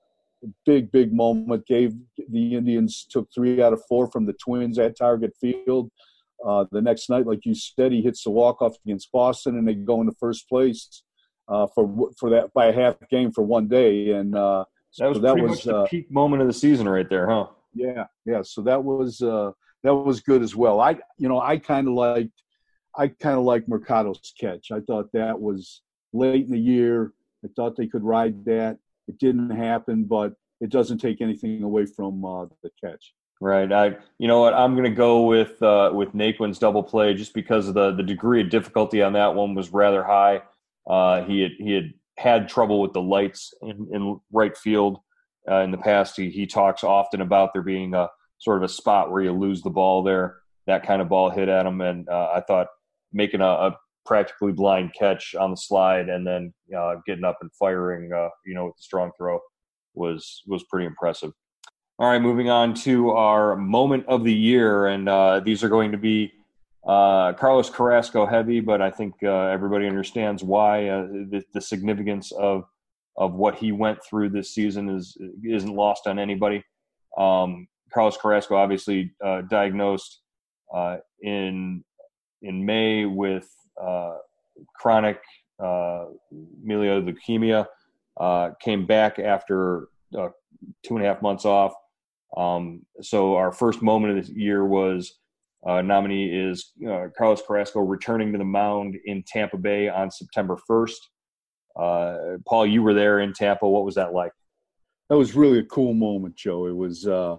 [0.65, 1.67] big, big moment.
[1.67, 1.95] Gave
[2.31, 5.91] the Indians took three out of four from the Twins at Target Field.
[6.47, 9.67] Uh, the next night, like you said, he hits the walk off against Boston, and
[9.67, 11.03] they go into first place
[11.49, 14.11] uh, for for that by a half game for one day.
[14.13, 14.65] And uh,
[14.99, 17.47] that was so that was the uh, peak moment of the season right there, huh?
[17.75, 18.43] Yeah, yeah.
[18.43, 20.81] So that was uh, that was good as well.
[20.81, 22.43] I you know I kind of liked
[22.97, 24.71] I kind of liked Mercado's catch.
[24.71, 27.13] I thought that was late in the year.
[27.45, 28.79] I thought they could ride that.
[29.07, 33.15] It didn't happen, but it doesn't take anything away from uh, the catch.
[33.41, 33.71] Right.
[33.71, 34.55] I, you know what?
[34.55, 38.03] I'm going to go with uh, with Naquin's double play just because of the the
[38.03, 40.43] degree of difficulty on that one was rather high.
[40.89, 44.99] Uh, he had he had had trouble with the lights in, in right field
[45.49, 46.17] uh, in the past.
[46.17, 49.63] He he talks often about there being a sort of a spot where you lose
[49.63, 50.39] the ball there.
[50.67, 52.67] That kind of ball hit at him, and uh, I thought
[53.13, 57.51] making a, a, practically blind catch on the slide and then uh, getting up and
[57.59, 59.39] firing, uh, you know, with the strong throw
[59.95, 61.33] was was pretty impressive.
[62.01, 65.91] All right, moving on to our moment of the year, and uh, these are going
[65.91, 66.33] to be
[66.87, 72.31] uh, Carlos Carrasco heavy, but I think uh, everybody understands why uh, the, the, significance
[72.31, 72.67] of
[73.17, 76.63] of what he went through this season is isn't lost on anybody.
[77.19, 80.21] Um, Carlos Carrasco obviously uh, diagnosed
[80.73, 81.83] uh, in
[82.43, 83.53] in May with
[84.73, 85.21] chronic
[85.59, 86.05] uh,
[86.65, 87.67] leukemia.
[88.61, 91.75] came back after two and a half months off
[92.37, 95.19] um, so our first moment of the year was
[95.67, 100.59] uh, nominee is uh, Carlos Carrasco returning to the mound in Tampa Bay on September
[100.69, 100.97] 1st.
[101.77, 103.69] Uh, Paul, you were there in Tampa.
[103.69, 104.33] What was that like?
[105.09, 106.67] That was really a cool moment, Joe.
[106.67, 107.37] It was uh,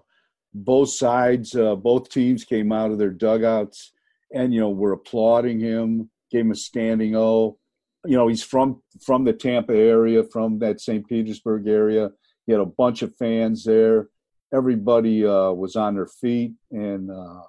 [0.54, 3.92] both sides, uh, both teams came out of their dugouts
[4.34, 7.58] and, you know, were applauding him, gave him a standing O.
[8.06, 11.06] You know, he's from from the Tampa area, from that St.
[11.08, 12.12] Petersburg area.
[12.46, 14.08] He had a bunch of fans there
[14.54, 17.42] everybody uh, was on their feet, and uh,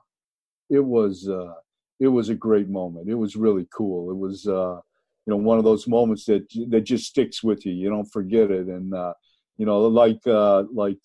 [0.69, 1.55] it was uh,
[1.99, 3.09] it was a great moment.
[3.09, 4.11] It was really cool.
[4.11, 4.81] It was uh,
[5.27, 7.73] you know one of those moments that that just sticks with you.
[7.73, 9.15] You don't forget it, and uh,
[9.57, 10.99] you know like uh, like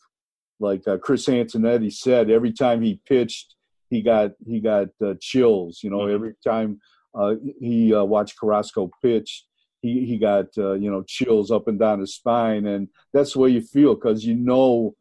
[0.60, 3.56] like Chris Antonetti said, every time he pitched,
[3.90, 4.88] he got he got
[5.20, 5.82] chills.
[5.84, 6.16] You know, mm-hmm.
[6.16, 6.80] every time
[7.60, 9.46] he watched Carrasco pitch.
[9.82, 13.50] He, he got you know chills up and down his spine, and that's the way
[13.50, 14.96] you feel because you know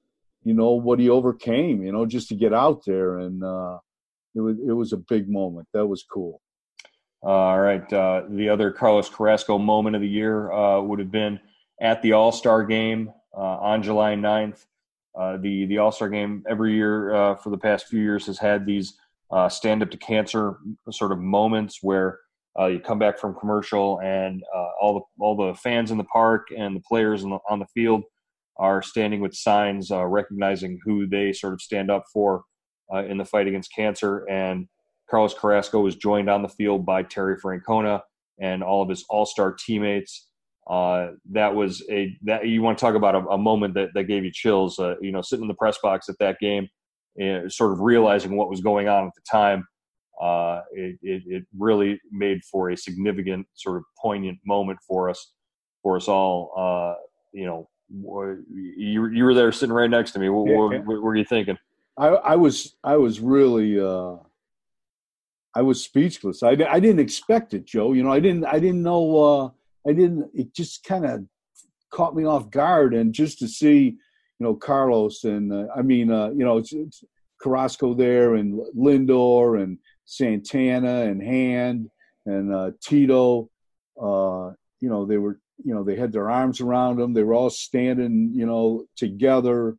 [0.45, 3.79] you know what he overcame you know just to get out there and uh
[4.35, 5.69] it was it was a big moment.
[5.73, 6.41] That was cool.
[7.23, 11.41] All right uh the other carlos carrasco moment of the year uh would have been
[11.81, 14.67] at the all-star game uh, on july 9th
[15.19, 18.67] uh, the the all-star game every year uh, for the past few years has had
[18.67, 18.99] these
[19.49, 20.59] stand up to cancer
[20.91, 22.21] sort of moments where
[22.61, 24.45] uh, you come back from commercial and
[24.81, 28.05] all the all the fans in the park and the players the, on the field
[28.57, 32.45] are standing with signs uh, recognizing who they sort of stand up for
[32.93, 34.25] uh, in the fight against cancer.
[34.31, 34.67] And
[35.11, 38.01] Carlos Carrasco was joined on the field by Terry Francona
[38.41, 40.29] and all of his all-star teammates.
[40.69, 44.05] Uh, that was a that you want to talk about a, a moment that, that
[44.05, 44.79] gave you chills.
[44.79, 46.67] Uh, you know, sitting in the press box at that game,
[47.19, 49.67] and sort of realizing what was going on at the time.
[50.23, 55.33] Uh, it, it, it really made for a significant sort of poignant moment for us,
[55.83, 56.53] for us all.
[56.57, 56.95] Uh,
[57.33, 57.69] you know,
[58.51, 60.29] you you were there sitting right next to me.
[60.29, 61.59] What, yeah, what, what were you thinking?
[61.97, 64.17] I, I was I was really uh,
[65.55, 66.43] I was speechless.
[66.43, 67.93] I, I didn't expect it, Joe.
[67.93, 69.17] You know, I didn't I didn't know.
[69.17, 69.51] Uh,
[69.89, 70.31] I didn't.
[70.35, 71.25] It just kind of
[71.91, 73.97] caught me off guard, and just to see, you
[74.41, 77.05] know, Carlos and uh, I mean, uh, you know, it's, it's
[77.41, 81.91] Carrasco there and Lindor and Santana and Hand
[82.27, 83.51] and uh, Tito.
[84.01, 87.13] Uh, you know, they were, you know, they had their arms around them.
[87.13, 89.77] They were all standing, you know, together.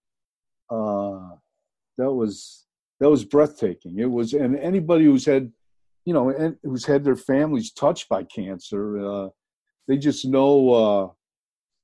[0.69, 1.35] Uh,
[1.97, 2.65] that was
[2.99, 3.99] that was breathtaking.
[3.99, 5.51] It was, and anybody who's had,
[6.05, 9.29] you know, and who's had their families touched by cancer, uh,
[9.87, 11.09] they just know uh,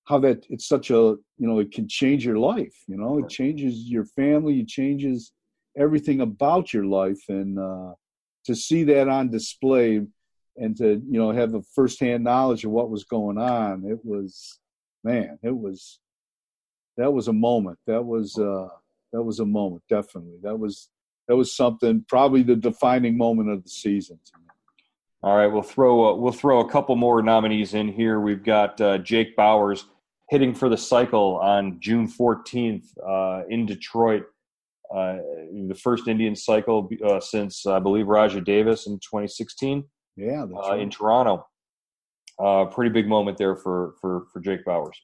[0.06, 2.75] how that it's such a, you know, it can change your life.
[2.88, 5.34] You know, it changes your family, it changes
[5.77, 7.93] everything about your life, and uh,
[8.45, 10.01] to see that on display
[10.62, 14.60] and to you know have a firsthand knowledge of what was going on, it was,
[15.04, 16.00] man, it was,
[16.97, 17.80] that was a moment.
[17.88, 18.38] That was.
[18.38, 18.69] uh
[19.13, 20.88] that was a moment definitely that was
[21.28, 24.19] that was something probably the defining moment of the season.
[25.24, 28.19] All right, we'll throw a, we'll throw a couple more nominees in here.
[28.19, 29.86] We've got uh, Jake Bauers
[30.30, 34.24] hitting for the cycle on June 14th uh, in Detroit.
[34.93, 35.17] Uh,
[35.67, 39.86] the first Indian cycle uh, since I believe Rajai Davis in 2016.
[40.22, 40.80] Yeah, uh, right.
[40.80, 41.48] in Toronto.
[42.40, 44.96] Uh, pretty big moment there for for for Jake Bauers.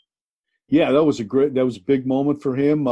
[0.69, 2.87] Yeah, that was a great that was a big moment for him.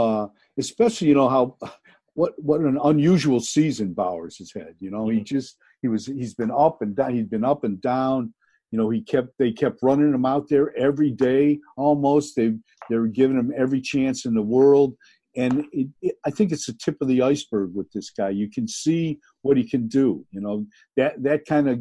[0.57, 1.57] especially you know how
[2.13, 4.73] what what an unusual season Bauers has had.
[4.79, 5.17] You know, mm-hmm.
[5.17, 7.13] he just he was he's been up and down.
[7.13, 8.33] He'd been up and down.
[8.71, 12.35] You know, he kept they kept running him out there every day almost.
[12.35, 12.53] They
[12.89, 14.95] they were giving him every chance in the world.
[15.37, 18.29] And it, it, I think it's the tip of the iceberg with this guy.
[18.29, 20.25] You can see what he can do.
[20.31, 20.65] You know
[20.97, 21.79] that that kind of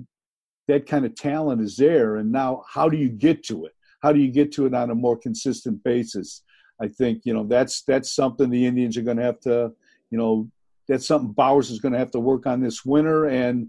[0.68, 2.16] that kind of talent is there.
[2.16, 3.72] And now, how do you get to it?
[4.02, 6.42] How do you get to it on a more consistent basis?
[6.80, 9.72] I think you know that's that's something the Indians are going to have to
[10.14, 10.48] you know,
[10.86, 13.66] that's something Bauers is going to have to work on this winter, and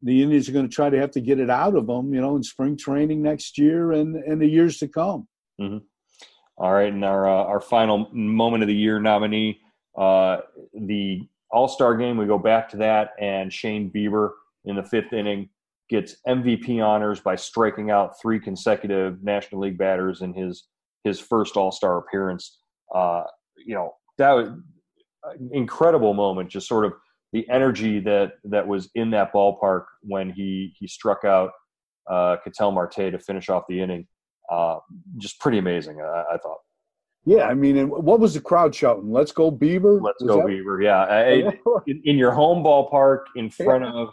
[0.00, 2.20] the Indians are going to try to have to get it out of them, you
[2.20, 5.26] know, in spring training next year and and the years to come.
[5.60, 5.78] Mm-hmm.
[6.58, 9.60] All right, and our uh, our final moment of the year nominee,
[9.98, 10.38] uh,
[10.72, 12.16] the All Star game.
[12.16, 14.30] We go back to that, and Shane Bieber
[14.66, 15.48] in the fifth inning
[15.88, 20.64] gets MVP honors by striking out three consecutive National League batters in his
[21.04, 22.58] his first All Star appearance.
[22.94, 23.22] Uh,
[23.64, 24.50] you know that was
[25.52, 26.92] incredible moment, just sort of
[27.32, 31.50] the energy that that was in that ballpark when he he struck out
[32.10, 34.06] uh, Ketel Marte to finish off the inning.
[34.50, 34.78] Uh,
[35.18, 36.58] just pretty amazing, I, I, thought.
[37.24, 39.10] Yeah, I mean, and what was the crowd shouting?
[39.10, 40.00] "Let's go Beaver!
[40.00, 40.46] Let's was go that...
[40.46, 40.82] Bieber!
[40.82, 41.50] Yeah,
[41.86, 43.90] in, in, your home ballpark, in front yeah.
[43.90, 44.08] of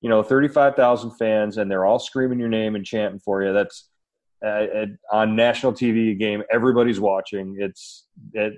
[0.00, 3.52] you know thirty-five thousand fans, and they're all screaming your name and chanting for you.
[3.52, 3.88] That's
[4.44, 6.42] uh, on national TV game.
[6.50, 7.56] Everybody's watching.
[7.58, 8.54] It's it,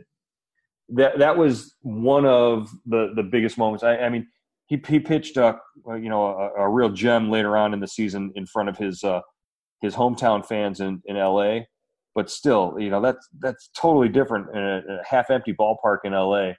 [0.90, 3.82] that that was one of the the biggest moments.
[3.82, 4.28] I, I mean,
[4.66, 8.32] he he pitched a you know a, a, real gem later on in the season
[8.36, 9.20] in front of his uh,
[9.80, 11.66] his hometown fans in in L.A.
[12.14, 16.14] But still, you know that's that's totally different in a, a half empty ballpark in
[16.14, 16.56] L.A.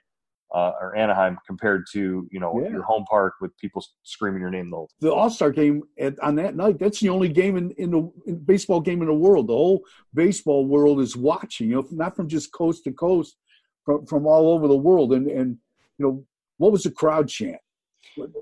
[0.54, 2.70] Uh, or Anaheim compared to you know yeah.
[2.70, 4.96] your home park with people screaming your name the whole time.
[5.00, 6.78] The All Star game at, on that night.
[6.78, 9.48] That's the only game in in the in baseball game in the world.
[9.48, 9.82] The whole
[10.14, 11.70] baseball world is watching.
[11.70, 13.36] You know, not from just coast to coast,
[13.84, 15.12] from, from all over the world.
[15.12, 15.56] And, and,
[15.98, 16.24] you know,
[16.58, 17.60] what was the crowd chant?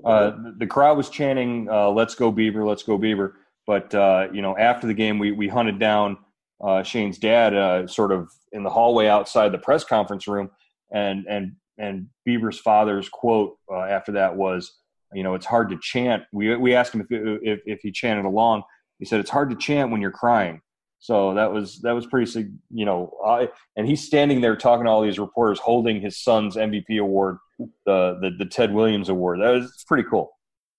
[0.05, 4.41] Uh, the crowd was chanting, uh, let's go Beaver, let's go Beaver." But, uh, you
[4.41, 6.17] know, after the game, we, we hunted down
[6.61, 10.49] uh, Shane's dad uh, sort of in the hallway outside the press conference room.
[10.91, 14.71] And, and, and Bieber's father's quote uh, after that was,
[15.13, 16.23] you know, it's hard to chant.
[16.31, 18.63] We, we asked him if, if, if he chanted along.
[18.99, 20.61] He said, it's hard to chant when you're crying.
[21.03, 24.89] So that was that was pretty, you know, I, and he's standing there talking to
[24.89, 27.39] all these reporters, holding his son's MVP award,
[27.85, 29.41] the the, the Ted Williams award.
[29.41, 30.31] That was pretty cool.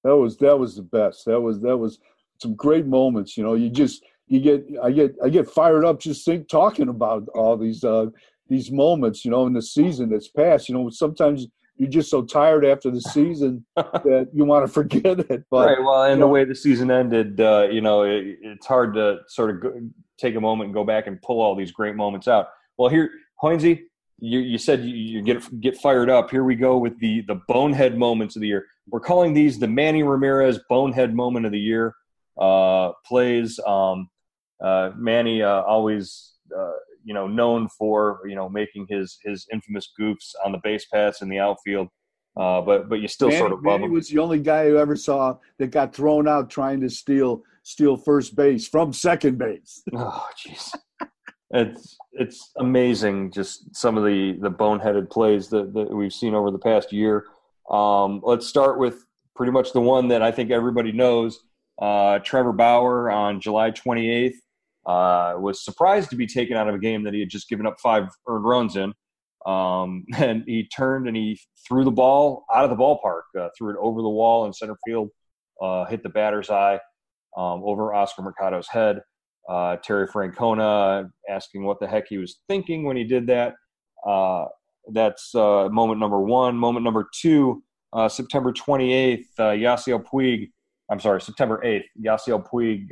[0.02, 1.26] That was that was the best.
[1.26, 1.98] That was that was
[2.40, 3.36] some great moments.
[3.36, 6.88] You know, you just you get I get I get fired up just think talking
[6.88, 8.06] about all these uh
[8.48, 9.24] these moments.
[9.24, 10.68] You know, in the season that's passed.
[10.68, 15.20] You know, sometimes you're just so tired after the season that you want to forget
[15.20, 15.44] it.
[15.50, 15.82] But, right.
[15.82, 19.18] Well, and the know, way the season ended, uh, you know, it, it's hard to
[19.26, 19.80] sort of go,
[20.18, 22.48] take a moment and go back and pull all these great moments out.
[22.76, 23.10] Well, here,
[23.42, 23.82] Hoynsie,
[24.20, 26.30] you, you said you, you, get get fired up.
[26.30, 28.66] Here we go with the the bonehead moments of the year.
[28.88, 31.94] We're calling these the Manny Ramirez bonehead moment of the year
[32.38, 33.58] uh, plays.
[33.66, 34.08] Um,
[34.62, 36.72] uh, Manny uh, always, uh,
[37.04, 41.22] you know, known for you know making his his infamous goofs on the base paths
[41.22, 41.88] in the outfield.
[42.36, 43.92] Uh, but but you still Manny, sort of love Manny him.
[43.92, 47.96] was the only guy who ever saw that got thrown out trying to steal steal
[47.96, 49.82] first base from second base.
[49.94, 50.74] oh, jeez.
[51.50, 56.50] it's it's amazing just some of the the boneheaded plays that, that we've seen over
[56.50, 57.24] the past year.
[57.70, 59.04] Um, let's start with
[59.36, 61.40] pretty much the one that I think everybody knows.
[61.80, 64.34] Uh, Trevor Bauer on July 28th
[64.86, 67.66] uh, was surprised to be taken out of a game that he had just given
[67.66, 68.92] up five earned runs in.
[69.46, 73.70] Um, and he turned and he threw the ball out of the ballpark, uh, threw
[73.70, 75.10] it over the wall in center field,
[75.60, 76.78] uh, hit the batter's eye
[77.36, 79.00] um, over Oscar Mercado's head.
[79.48, 83.54] Uh, Terry Francona asking what the heck he was thinking when he did that.
[84.06, 84.46] Uh,
[84.92, 86.56] that's uh, moment number one.
[86.56, 87.62] Moment number two,
[87.92, 90.50] uh, September 28th, uh, Yasiel Puig.
[90.90, 92.88] I'm sorry, September 8th, Yasiel Puig,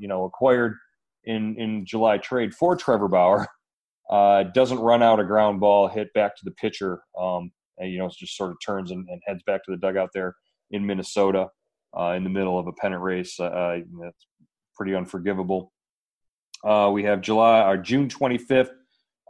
[0.00, 0.76] you know, acquired
[1.26, 3.46] in in July trade for Trevor Bauer.
[4.10, 7.00] Uh, doesn't run out a ground ball, hit back to the pitcher.
[7.18, 10.10] Um, and, you know, just sort of turns and, and, heads back to the dugout
[10.12, 10.36] there
[10.70, 11.48] in Minnesota
[11.98, 13.40] uh, in the middle of a pennant race.
[13.40, 14.26] Uh, that's
[14.76, 15.72] pretty unforgivable.
[16.92, 18.70] we have July or June 25th.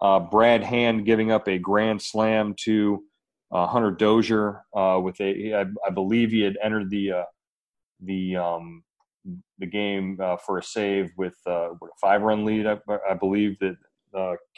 [0.03, 3.05] Uh, Brad Hand giving up a grand slam to
[3.53, 7.25] uh, Hunter Dozier uh, with a, I, I, believe he had entered the uh,
[8.03, 8.83] the um,
[9.59, 12.67] the game uh, for a save with uh, a five run lead.
[12.67, 13.77] I, I believe that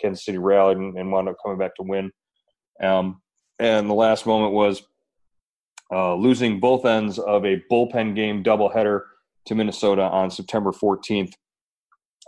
[0.00, 2.10] Kansas City rallied and, and, wound up coming back to win.
[2.82, 3.22] Um,
[3.58, 4.82] and the last moment was
[5.90, 9.00] losing both ends of a bullpen game doubleheader
[9.46, 11.32] to Minnesota on September 14th,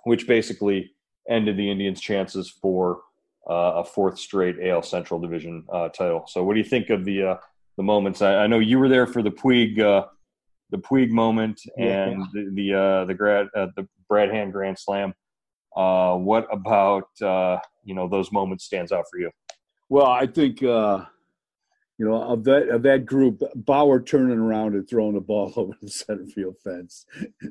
[0.05, 0.93] which basically
[1.29, 3.01] ended the Indians' chances for
[3.49, 6.25] uh, a fourth straight AL Central Division uh, title.
[6.27, 7.37] So, what do you think of the uh,
[7.77, 8.23] the moments?
[8.23, 10.07] I, I, know you were there for the Puig uh,
[10.71, 12.27] the Puig moment and yeah.
[12.33, 15.15] the the uh, the grad uh, the Brad Hand Grand Slam.
[15.75, 19.31] what about you know those moments stands out for you?
[19.89, 20.63] Well, I think
[21.99, 25.73] you know, of that of that group, Bauer turning around and throwing the ball over
[25.83, 27.05] the center field fence.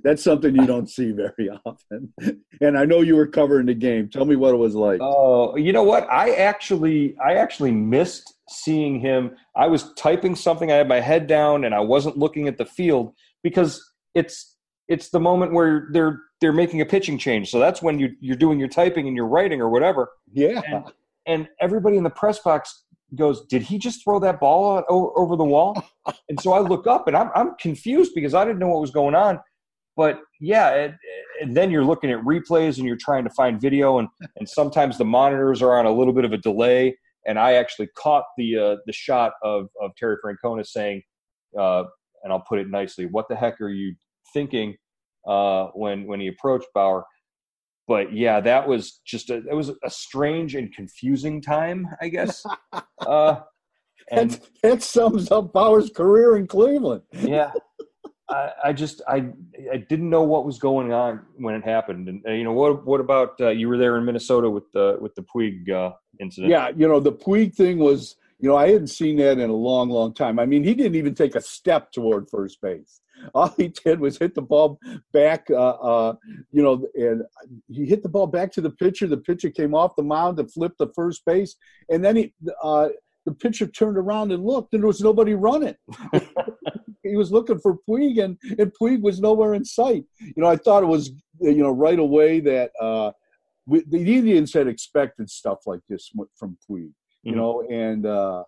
[0.04, 2.14] That's something you don't see very often.
[2.62, 4.10] And I know you were covering the game.
[4.10, 5.02] Tell me what it was like.
[5.02, 6.10] Oh, you know what?
[6.10, 9.36] I actually I actually missed seeing him.
[9.56, 10.72] I was typing something.
[10.72, 13.84] I had my head down and I wasn't looking at the field because
[14.16, 14.56] it's
[14.88, 17.50] it's the moment where they're they're making a pitching change.
[17.50, 20.10] So that's when you you're doing your typing and you're writing or whatever.
[20.32, 20.62] Yeah.
[20.66, 20.86] And,
[21.26, 22.86] and everybody in the press box
[23.16, 25.82] goes, "Did he just throw that ball over the wall?"
[26.30, 28.92] and so I look up, and I'm I'm confused because I didn't know what was
[28.92, 29.40] going on.
[29.96, 30.94] But yeah, it,
[31.42, 34.98] and then you're looking at replays and you're trying to find video, and and sometimes
[34.98, 36.98] the monitors are on a little bit of a delay.
[37.28, 41.02] And I actually caught the uh, the shot of of Terry Francona saying,
[41.60, 41.84] uh,
[42.24, 43.96] and I'll put it nicely, "What the heck are you
[44.34, 44.76] thinking?"
[45.28, 47.06] Uh, when when he approached Bauer
[47.88, 52.46] but yeah, that was just a it was a strange and confusing time, I guess.
[53.00, 53.42] uh,
[54.12, 57.04] and that, that sums up Bauer's career in Cleveland.
[57.14, 57.52] yeah,
[58.30, 59.30] I, I, just I
[59.72, 62.86] I didn't know what was going on when it happened, and uh, you know what
[62.86, 66.52] what about uh, you were there in Minnesota with the with the Puig uh, incident?
[66.52, 69.54] Yeah, you know the Puig thing was you know I hadn't seen that in a
[69.54, 70.40] long long time.
[70.40, 73.02] I mean he didn't even take a step toward first base
[73.34, 74.80] all he did was hit the ball
[75.14, 76.16] back, uh, uh,
[76.52, 77.24] you know, and
[77.68, 79.08] he hit the ball back to the pitcher.
[79.08, 81.56] The pitcher came off the mound and flipped the first base,
[81.90, 82.90] and then he, uh,
[83.26, 85.76] the pitcher turned around and looked, and there was nobody running.
[87.04, 90.06] he was looking for Puig, and, and Puig was nowhere in sight.
[90.20, 93.12] You know, I thought it was, you know, right away that uh,
[93.68, 96.92] we, the Indians had expected stuff like this from Puig.
[97.24, 97.36] You mm-hmm.
[97.36, 98.44] know, and uh,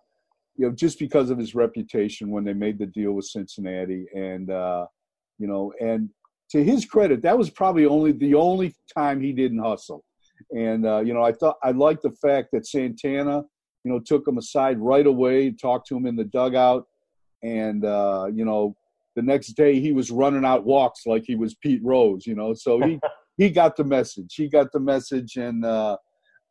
[0.56, 4.50] you know, just because of his reputation when they made the deal with Cincinnati, and
[4.50, 4.86] uh,
[5.38, 6.08] you know, and
[6.50, 10.04] to his credit, that was probably only the only time he didn't hustle.
[10.56, 13.42] And uh, you know, I thought I liked the fact that Santana,
[13.84, 16.86] you know, took him aside right away, talked to him in the dugout,
[17.42, 18.74] and uh, you know,
[19.16, 22.54] the next day he was running out walks like he was Pete Rose, you know.
[22.54, 22.98] So he
[23.40, 24.34] he got the message.
[24.34, 25.96] He got the message, and uh,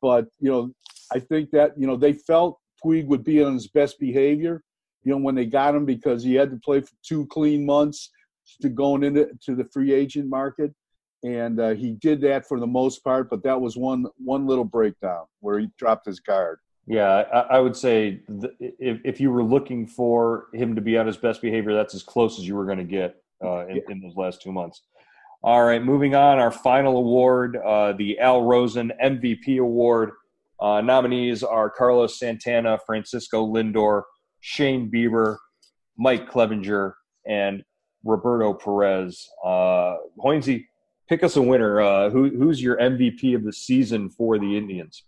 [0.02, 0.72] but you know,
[1.14, 4.64] I think that you know they felt Puig would be on his best behavior,
[5.04, 8.10] you know, when they got him because he had to play for two clean months
[8.64, 10.74] to going into to the free agent market,
[11.24, 13.30] and uh, he did that for the most part.
[13.30, 16.58] But that was one one little breakdown where he dropped his guard.
[16.88, 18.22] Yeah, I, I would say
[18.60, 22.02] if if you were looking for him to be on his best behavior, that's as
[22.02, 23.82] close as you were going to get uh, in, yeah.
[23.90, 24.82] in those last two months.
[25.42, 26.38] All right, moving on.
[26.38, 30.12] Our final award, uh, the Al Rosen MVP Award.
[30.60, 34.04] Uh, nominees are Carlos Santana, Francisco Lindor,
[34.42, 35.38] Shane Bieber,
[35.98, 36.94] Mike Clevinger,
[37.26, 37.64] and
[38.04, 39.30] Roberto Perez.
[39.42, 40.66] Uh, Hoynsie,
[41.08, 41.80] pick us a winner.
[41.80, 45.06] Uh, who, who's your MVP of the season for the Indians?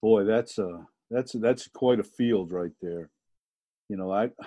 [0.00, 3.10] Boy, that's a that's a, that's quite a field right there.
[3.88, 4.30] You know, I.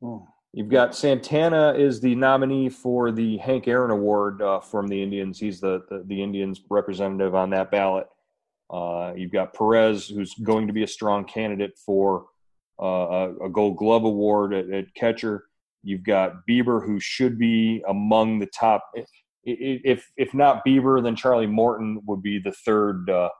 [0.00, 0.28] Oh.
[0.54, 5.38] You've got Santana is the nominee for the Hank Aaron Award uh, from the Indians.
[5.38, 8.06] He's the, the, the Indians representative on that ballot.
[8.70, 12.26] Uh, you've got Perez, who's going to be a strong candidate for
[12.80, 15.44] uh, a, Gold Glove award at, at, catcher.
[15.82, 18.84] You've got Bieber, who should be among the top.
[19.44, 23.30] if if not Bieber, then Charlie Morton would be the third uh,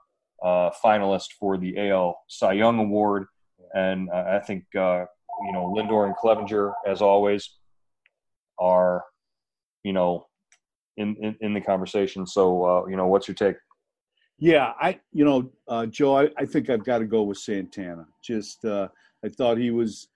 [0.43, 3.25] uh, finalist for the AL Cy Young Award,
[3.73, 4.65] and uh, I think
[5.45, 7.57] you know Lindor and Clevinger, as always,
[8.57, 9.03] are
[9.83, 10.27] you know
[10.97, 12.25] in in, in the conversation.
[12.25, 13.55] So uh, you know, what's your take?
[14.37, 18.05] Yeah, I you know uh, Joe, I, I think I've got to go with Santana.
[18.23, 18.87] Just uh,
[19.25, 20.07] I thought he was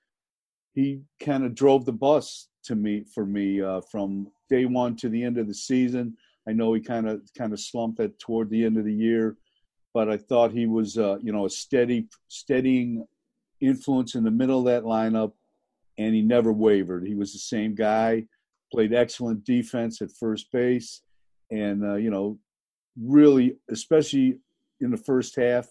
[0.73, 5.09] he kind of drove the bus to me for me uh, from day one to
[5.09, 6.15] the end of the season.
[6.47, 9.37] I know he kind of kind of slumped at toward the end of the year,
[9.93, 13.05] but I thought he was uh, you know a steady steadying
[13.63, 15.33] influence in the middle of that lineup,
[15.97, 17.05] and he never wavered.
[17.05, 18.25] He was the same guy,
[18.71, 21.01] played excellent defense at first base,
[21.51, 22.37] and uh, you know
[23.01, 24.37] really especially
[24.81, 25.67] in the first half,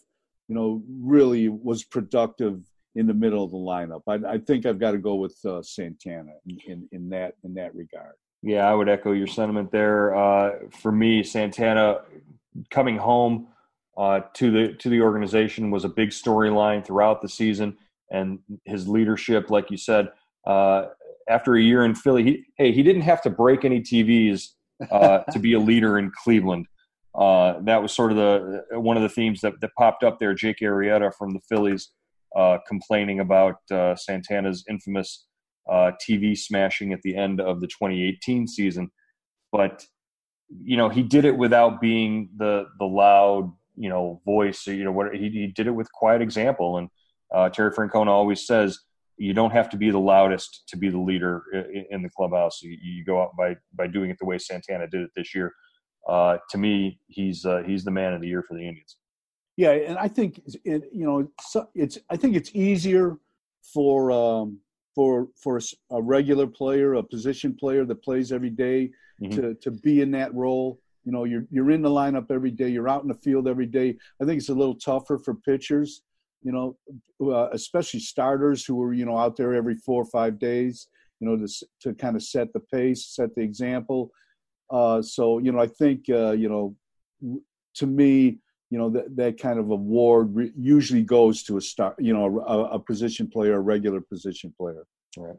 [0.49, 2.63] you know really was productive
[2.95, 4.03] in the middle of the lineup.
[4.07, 7.55] I, I think I've got to go with uh, Santana in, in, in, that in
[7.55, 8.15] that regard.
[8.43, 10.15] Yeah, I would echo your sentiment there.
[10.15, 12.01] Uh, for me, Santana
[12.71, 13.49] coming home
[13.97, 17.77] uh, to the to the organization was a big storyline throughout the season,
[18.11, 20.09] and his leadership, like you said,
[20.47, 20.87] uh,
[21.29, 24.49] after a year in Philly, he, hey, he didn't have to break any TVs
[24.91, 26.67] uh, to be a leader in Cleveland.
[27.15, 30.35] Uh, that was sort of the one of the themes that, that popped up there.
[30.35, 31.91] Jake Arrieta from the Phillies
[32.35, 35.27] uh, complaining about uh, Santana's infamous
[35.71, 38.91] uh, TV smashing at the end of the 2018 season.
[39.51, 39.85] But
[40.65, 44.67] you know, he did it without being the the loud, you know, voice.
[44.67, 46.79] You know, what he, he did it with quiet example.
[46.79, 46.89] And
[47.35, 48.79] uh, Terry Francona always says,
[49.17, 52.63] you don't have to be the loudest to be the leader in, in the clubhouse.
[52.63, 55.53] You, you, go out by by doing it the way Santana did it this year.
[56.09, 58.97] Uh, to me, he's uh, he's the man of the year for the Indians.
[59.57, 61.29] Yeah, and I think it, you know
[61.75, 63.17] it's I think it's easier
[63.73, 64.59] for um,
[64.95, 65.61] for for
[65.91, 68.91] a regular player, a position player that plays every day,
[69.23, 69.41] mm-hmm.
[69.41, 70.81] to to be in that role.
[71.05, 72.69] You know, you're you're in the lineup every day.
[72.69, 73.97] You're out in the field every day.
[74.21, 76.03] I think it's a little tougher for pitchers.
[76.43, 76.77] You know,
[77.21, 80.89] uh, especially starters who are you know out there every four or five days.
[81.21, 84.11] You know, to to kind of set the pace, set the example.
[84.71, 86.77] Uh, so you know, I think uh, you know,
[87.75, 88.39] to me,
[88.73, 92.41] you know that that kind of award re- usually goes to a star you know
[92.41, 94.87] a, a, position player a regular position player
[95.19, 95.37] all right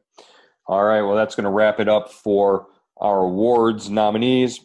[0.68, 4.59] all right well that's going to wrap it up for our awards nominees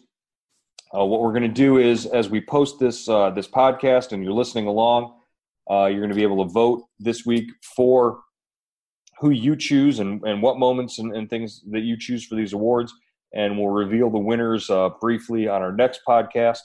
[0.97, 4.23] uh, what we're going to do is as we post this uh, this podcast and
[4.23, 5.15] you're listening along
[5.69, 8.21] uh, you're going to be able to vote this week for
[9.19, 12.53] who you choose and, and what moments and, and things that you choose for these
[12.53, 12.93] awards
[13.33, 16.59] and we'll reveal the winners uh, briefly on our next podcast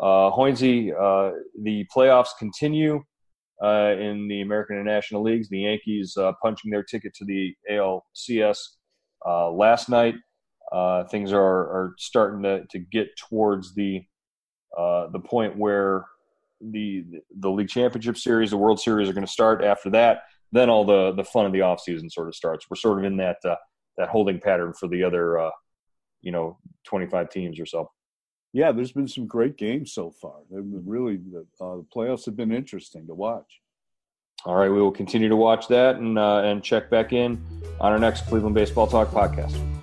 [0.00, 3.02] uh, uh, the playoffs continue
[3.62, 5.48] uh, in the American and National Leagues.
[5.48, 8.58] The Yankees punching their ticket to the ALCS
[9.26, 10.14] last night.
[10.70, 14.04] Uh, things are, are starting to, to get towards the
[14.76, 16.04] uh, the point where
[16.60, 17.04] the
[17.38, 19.64] the league championship series, the World Series are going to start.
[19.64, 22.66] After that, then all the the fun of the off season sort of starts.
[22.68, 23.38] We're sort of in that
[23.96, 25.50] that holding pattern for the other
[26.20, 27.90] you know 25 teams or so
[28.52, 30.40] yeah, there's been some great games so far.
[30.50, 33.60] really the, uh, the playoffs have been interesting to watch.
[34.44, 37.42] All right, we will continue to watch that and uh, and check back in
[37.80, 39.77] on our next Cleveland Baseball Talk podcast.